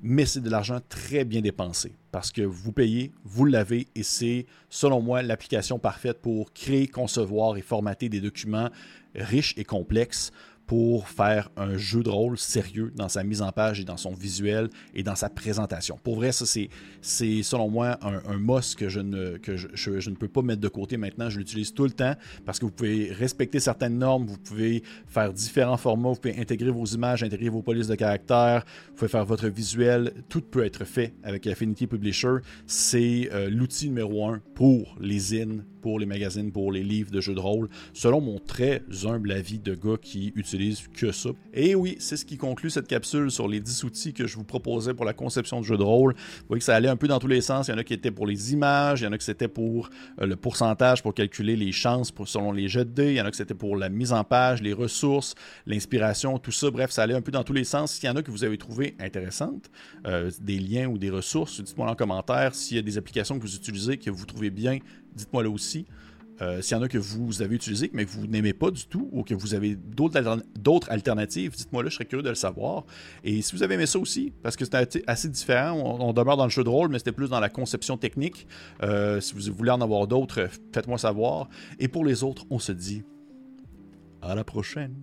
mais 0.02 0.26
c'est 0.26 0.40
de 0.40 0.50
l'argent 0.50 0.78
très 0.88 1.24
bien 1.24 1.40
dépensé 1.40 1.92
parce 2.12 2.30
que 2.30 2.42
vous 2.42 2.72
payez, 2.72 3.12
vous 3.24 3.44
l'avez 3.44 3.88
et 3.94 4.02
c'est, 4.02 4.46
selon 4.68 5.00
moi, 5.00 5.22
l'application 5.22 5.78
parfaite 5.78 6.20
pour 6.20 6.52
créer, 6.52 6.86
concevoir 6.86 7.56
et 7.56 7.62
formater 7.62 8.08
des 8.08 8.20
documents 8.20 8.70
riches 9.14 9.54
et 9.56 9.64
complexes 9.64 10.32
pour 10.68 11.08
faire 11.08 11.50
un 11.56 11.78
jeu 11.78 12.02
de 12.02 12.10
rôle 12.10 12.36
sérieux 12.36 12.92
dans 12.94 13.08
sa 13.08 13.24
mise 13.24 13.40
en 13.40 13.50
page 13.52 13.80
et 13.80 13.84
dans 13.84 13.96
son 13.96 14.12
visuel 14.12 14.68
et 14.94 15.02
dans 15.02 15.14
sa 15.14 15.30
présentation. 15.30 15.98
Pour 16.04 16.16
vrai, 16.16 16.30
ça, 16.30 16.44
c'est, 16.44 16.68
c'est 17.00 17.42
selon 17.42 17.70
moi 17.70 17.98
un, 18.02 18.16
un 18.16 18.60
que, 18.76 18.90
je 18.90 19.00
ne, 19.00 19.38
que 19.38 19.56
je, 19.56 20.10
ne 20.10 20.14
peux 20.14 20.28
pas 20.28 20.42
mettre 20.42 20.60
de 20.60 20.68
côté 20.68 20.98
maintenant. 20.98 21.30
Je 21.30 21.38
l'utilise 21.38 21.72
tout 21.72 21.84
le 21.84 21.90
temps 21.90 22.14
parce 22.44 22.58
que 22.58 22.66
vous 22.66 22.70
pouvez 22.70 23.10
respecter 23.10 23.60
certaines 23.60 23.96
normes, 23.96 24.26
vous 24.26 24.36
pouvez 24.36 24.82
faire 25.06 25.32
différents 25.32 25.78
formats, 25.78 26.10
vous 26.10 26.20
pouvez 26.20 26.38
intégrer 26.38 26.70
vos 26.70 26.84
images, 26.84 27.22
intégrer 27.22 27.48
vos 27.48 27.62
polices 27.62 27.88
de 27.88 27.94
caractères, 27.94 28.64
vous 28.90 28.94
pouvez 28.96 29.08
faire 29.08 29.24
votre 29.24 29.48
visuel. 29.48 30.12
Tout 30.28 30.42
peut 30.42 30.66
être 30.66 30.84
fait 30.84 31.14
avec 31.22 31.46
Affinity 31.46 31.86
Publisher. 31.86 32.36
C'est 32.66 33.30
euh, 33.32 33.48
l'outil 33.48 33.88
numéro 33.88 34.26
un 34.26 34.42
pour 34.54 34.98
les 35.00 35.40
in 35.40 35.60
pour 35.80 35.98
les 35.98 36.06
magazines, 36.06 36.52
pour 36.52 36.72
les 36.72 36.82
livres 36.82 37.10
de 37.10 37.20
jeux 37.20 37.34
de 37.34 37.40
rôle, 37.40 37.68
selon 37.92 38.20
mon 38.20 38.38
très 38.38 38.82
humble 39.04 39.32
avis 39.32 39.58
de 39.58 39.74
gars 39.74 39.96
qui 40.00 40.32
utilise 40.36 40.57
que 40.94 41.12
ça. 41.12 41.30
Et 41.54 41.74
oui, 41.74 41.96
c'est 41.98 42.16
ce 42.16 42.24
qui 42.24 42.36
conclut 42.36 42.70
cette 42.70 42.86
capsule 42.86 43.30
sur 43.30 43.48
les 43.48 43.60
10 43.60 43.84
outils 43.84 44.12
que 44.12 44.26
je 44.26 44.36
vous 44.36 44.44
proposais 44.44 44.94
pour 44.94 45.04
la 45.04 45.12
conception 45.12 45.60
de 45.60 45.64
jeux 45.64 45.76
de 45.76 45.82
rôle. 45.82 46.14
Vous 46.14 46.44
voyez 46.48 46.60
que 46.60 46.64
ça 46.64 46.74
allait 46.74 46.88
un 46.88 46.96
peu 46.96 47.08
dans 47.08 47.18
tous 47.18 47.26
les 47.26 47.40
sens. 47.40 47.68
Il 47.68 47.72
y 47.72 47.74
en 47.74 47.78
a 47.78 47.84
qui 47.84 47.94
étaient 47.94 48.10
pour 48.10 48.26
les 48.26 48.52
images, 48.52 49.00
il 49.00 49.04
y 49.04 49.06
en 49.06 49.12
a 49.12 49.18
qui 49.18 49.24
c'était 49.24 49.48
pour 49.48 49.90
euh, 50.20 50.26
le 50.26 50.36
pourcentage 50.36 51.02
pour 51.02 51.14
calculer 51.14 51.56
les 51.56 51.72
chances 51.72 52.12
selon 52.26 52.52
les 52.52 52.68
jets 52.68 52.84
de 52.84 52.90
dés, 52.90 53.10
il 53.12 53.16
y 53.16 53.20
en 53.20 53.26
a 53.26 53.30
qui 53.30 53.36
c'était 53.36 53.54
pour 53.54 53.76
la 53.76 53.88
mise 53.88 54.12
en 54.12 54.24
page, 54.24 54.62
les 54.62 54.72
ressources, 54.72 55.34
l'inspiration, 55.66 56.38
tout 56.38 56.52
ça. 56.52 56.70
Bref, 56.70 56.90
ça 56.90 57.02
allait 57.02 57.14
un 57.14 57.22
peu 57.22 57.32
dans 57.32 57.44
tous 57.44 57.52
les 57.52 57.64
sens. 57.64 57.92
S'il 57.92 58.04
y 58.04 58.08
en 58.08 58.16
a 58.16 58.22
que 58.22 58.30
vous 58.30 58.44
avez 58.44 58.58
trouvé 58.58 58.96
intéressantes, 58.98 59.70
euh, 60.06 60.30
des 60.40 60.58
liens 60.58 60.86
ou 60.86 60.98
des 60.98 61.10
ressources, 61.10 61.60
dites-moi 61.60 61.90
en 61.90 61.94
commentaire. 61.94 62.54
S'il 62.54 62.76
y 62.76 62.80
a 62.80 62.82
des 62.82 62.98
applications 62.98 63.36
que 63.38 63.42
vous 63.42 63.54
utilisez 63.54 63.98
que 63.98 64.10
vous 64.10 64.26
trouvez 64.26 64.50
bien, 64.50 64.78
dites-moi 65.14 65.42
là 65.42 65.50
aussi. 65.50 65.86
Euh, 66.40 66.62
s'il 66.62 66.76
y 66.76 66.80
en 66.80 66.82
a 66.82 66.88
que 66.88 66.98
vous 66.98 67.42
avez 67.42 67.56
utilisé, 67.56 67.90
mais 67.92 68.04
que 68.04 68.10
vous 68.10 68.26
n'aimez 68.26 68.52
pas 68.52 68.70
du 68.70 68.86
tout, 68.86 69.08
ou 69.12 69.22
que 69.22 69.34
vous 69.34 69.54
avez 69.54 69.76
d'autres 69.76 70.90
alternatives, 70.90 71.56
dites-moi 71.56 71.82
là, 71.82 71.88
je 71.88 71.94
serais 71.94 72.04
curieux 72.04 72.22
de 72.22 72.28
le 72.28 72.34
savoir. 72.34 72.84
Et 73.24 73.42
si 73.42 73.54
vous 73.54 73.62
avez 73.62 73.74
aimé 73.74 73.86
ça 73.86 73.98
aussi, 73.98 74.32
parce 74.42 74.56
que 74.56 74.64
c'était 74.64 75.02
assez 75.06 75.28
différent, 75.28 75.98
on, 76.00 76.12
demeure 76.12 76.36
dans 76.36 76.44
le 76.44 76.50
jeu 76.50 76.64
de 76.64 76.68
rôle, 76.68 76.88
mais 76.88 76.98
c'était 76.98 77.12
plus 77.12 77.30
dans 77.30 77.40
la 77.40 77.48
conception 77.48 77.96
technique. 77.96 78.46
Euh, 78.82 79.20
si 79.20 79.34
vous 79.34 79.52
voulez 79.54 79.70
en 79.70 79.80
avoir 79.80 80.06
d'autres, 80.06 80.48
faites-moi 80.72 80.98
savoir. 80.98 81.48
Et 81.78 81.88
pour 81.88 82.04
les 82.04 82.24
autres, 82.24 82.44
on 82.50 82.58
se 82.58 82.72
dit 82.72 83.02
à 84.22 84.34
la 84.34 84.44
prochaine. 84.44 84.94